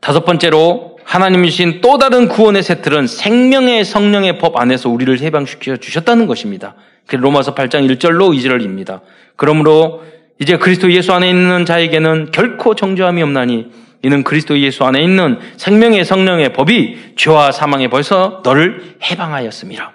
[0.00, 6.26] 다섯 번째로 하나님이 주신 또 다른 구원의 세틀은 생명의 성령의 법 안에서 우리를 해방시켜 주셨다는
[6.26, 6.76] 것입니다.
[7.10, 9.02] 로마서 8장 1절로 2절입니다.
[9.36, 10.02] 그러므로
[10.40, 13.70] 이제 그리스도 예수 안에 있는 자에게는 결코 정죄함이 없나니
[14.02, 19.92] 이는 그리스도 예수 안에 있는 생명의 성령의 법이 죄와 사망에 벌써 너를 해방하였습니다.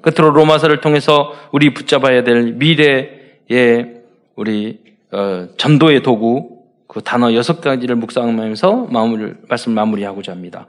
[0.00, 3.94] 끝으로 로마서를 통해서 우리 붙잡아야 될 미래의
[4.34, 4.78] 우리
[5.12, 10.66] 어, 전도의 도구 그 단어 여섯 가지를 묵상하면서 마무리, 말씀 마무리하고자 합니다.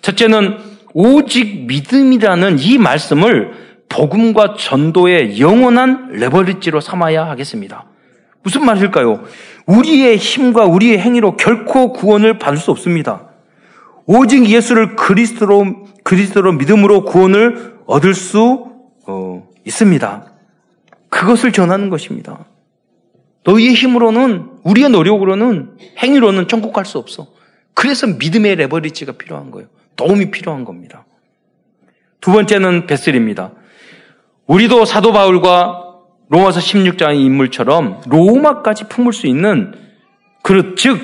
[0.00, 0.58] 첫째는
[0.94, 3.52] 오직 믿음이라는 이 말씀을
[3.88, 7.84] 복음과 전도의 영원한 레버리지로 삼아야 하겠습니다.
[8.42, 9.24] 무슨 말일까요?
[9.66, 13.28] 우리의 힘과 우리의 행위로 결코 구원을 받을 수 없습니다.
[14.06, 18.72] 오직 예수를 그리스도로 그리스도로 믿음으로 구원을 얻을 수
[19.06, 20.32] 어, 있습니다.
[21.08, 22.46] 그것을 전하는 것입니다.
[23.44, 27.28] 너희의 힘으로는 우리의 노력으로는 행위로는 천국 갈 수 없어.
[27.74, 29.68] 그래서 믿음의 레버리지가 필요한 거예요.
[29.96, 31.04] 도움이 필요한 겁니다.
[32.20, 33.52] 두 번째는 베슬입니다.
[34.46, 35.91] 우리도 사도 바울과
[36.32, 39.74] 로마서 16장의 인물처럼 로마까지 품을 수 있는
[40.42, 40.98] 그릇, 즉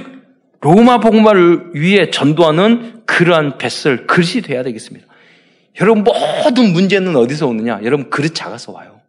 [0.63, 5.07] 로마 복음화를 위해 전도하는 그러한 뱃슬 그릇이 돼야 되겠습니다.
[5.83, 7.81] 여러분 모든 문제는 어디서 오느냐?
[7.85, 9.03] 여러분 그릇 작아서 와요.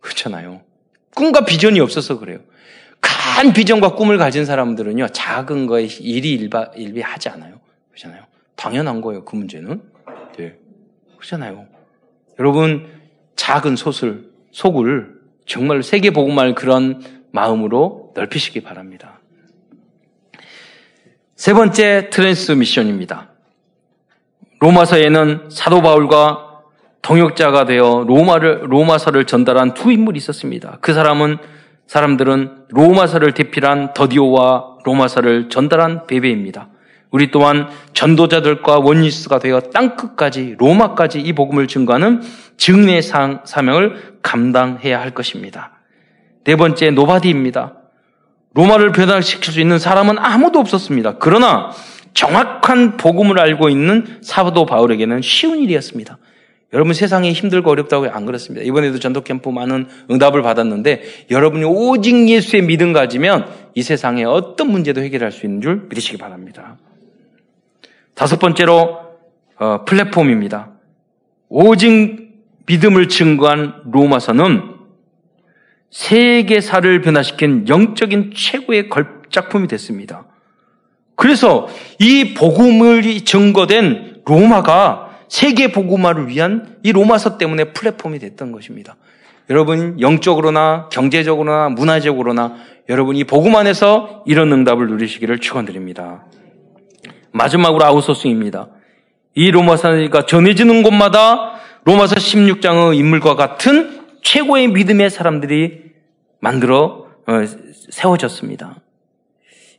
[0.00, 0.60] 그렇잖아요.
[1.14, 2.40] 꿈과 비전이 없어서 그래요.
[3.00, 7.58] 큰 비전과 꿈을 가진 사람들은요 작은 거에 일이 일바, 일비하지 않아요.
[7.92, 8.22] 그렇잖아요.
[8.54, 9.24] 당연한 거예요.
[9.24, 9.80] 그 문제는.
[10.36, 10.58] 네.
[11.16, 11.66] 그렇잖아요.
[12.38, 12.86] 여러분
[13.34, 15.17] 작은 솥을 속을
[15.48, 19.18] 정말 세계 복음할 그런 마음으로 넓히시기 바랍니다.
[21.34, 23.30] 세 번째 트랜스미션입니다.
[24.60, 26.62] 로마서에는 사도 바울과
[27.00, 30.78] 동역자가 되어 로마를 로마서를 전달한 두 인물이 있었습니다.
[30.80, 31.38] 그 사람은
[31.86, 36.68] 사람들은 로마서를 대필한 더디오와 로마서를 전달한 베베입니다.
[37.10, 42.22] 우리 또한 전도자들과 원리스가 되어 땅끝까지 로마까지 이 복음을 증거하는
[42.56, 45.72] 증례 사명을 감당해야 할 것입니다.
[46.44, 47.74] 네 번째 nobody입니다.
[48.54, 51.16] 로마를 변화시킬 수 있는 사람은 아무도 없었습니다.
[51.18, 51.70] 그러나
[52.14, 56.18] 정확한 복음을 알고 있는 사도 바울에게는 쉬운 일이었습니다.
[56.74, 58.64] 여러분 세상이 힘들고 어렵다고 안 그렇습니다.
[58.66, 65.00] 이번에도 전도 캠프 많은 응답을 받았는데 여러분이 오직 예수의 믿음 가지면 이 세상에 어떤 문제도
[65.00, 66.76] 해결할 수 있는 줄 믿으시기 바랍니다.
[68.18, 68.98] 다섯 번째로
[69.60, 70.70] 어, 플랫폼입니다.
[71.48, 72.32] 오직
[72.66, 74.74] 믿음을 증거한 로마서는
[75.92, 80.26] 세계사를 변화시킨 영적인 최고의 걸작품이 됐습니다.
[81.14, 81.68] 그래서
[82.00, 88.96] 이 복음을 증거된 로마가 세계 복음화를 위한 이 로마서 때문에 플랫폼이 됐던 것입니다.
[89.48, 92.56] 여러분 영적으로나 경제적으로나 문화적으로나
[92.88, 96.24] 여러분 이 복음 안에서 이런 응답을 누리시기를 축원드립니다.
[97.32, 98.68] 마지막으로 아우소스입니다.
[99.34, 101.54] 이 로마서가 전해지는 곳마다
[101.84, 105.82] 로마서 16장의 인물과 같은 최고의 믿음의 사람들이
[106.40, 107.32] 만들어 어,
[107.90, 108.76] 세워졌습니다.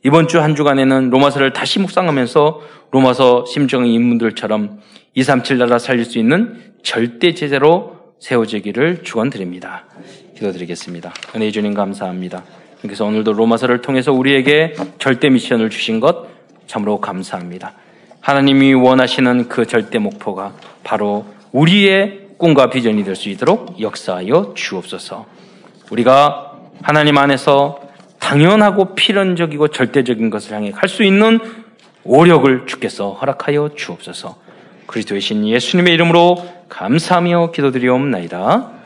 [0.02, 4.80] 이번 주 한 주간에는 로마서를 다시 묵상하면서 로마서 심정의 인물들처럼
[5.14, 9.84] 237 나라 살릴 수 있는 절대 제재로 세워지기를 축원드립니다.
[10.36, 11.12] 기도드리겠습니다.
[11.36, 12.44] 은혜 주님 감사합니다.
[12.80, 16.29] 그래서 오늘도 로마서를 통해서 우리에게 절대 미션을 주신 것
[16.70, 17.72] 참으로 감사합니다.
[18.20, 20.52] 하나님이 원하시는 그 절대 목표가
[20.84, 25.26] 바로 우리의 꿈과 비전이 될 수 있도록 역사하여 주옵소서.
[25.90, 27.80] 우리가 하나님 안에서
[28.20, 31.40] 당연하고 필연적이고 절대적인 것을 향해 갈 수 있는
[32.04, 34.36] 오력을 주께서 허락하여 주옵소서.
[34.86, 36.36] 그리스도의 신 예수님의 이름으로
[36.68, 38.79] 감사하며 기도드리옵나이다.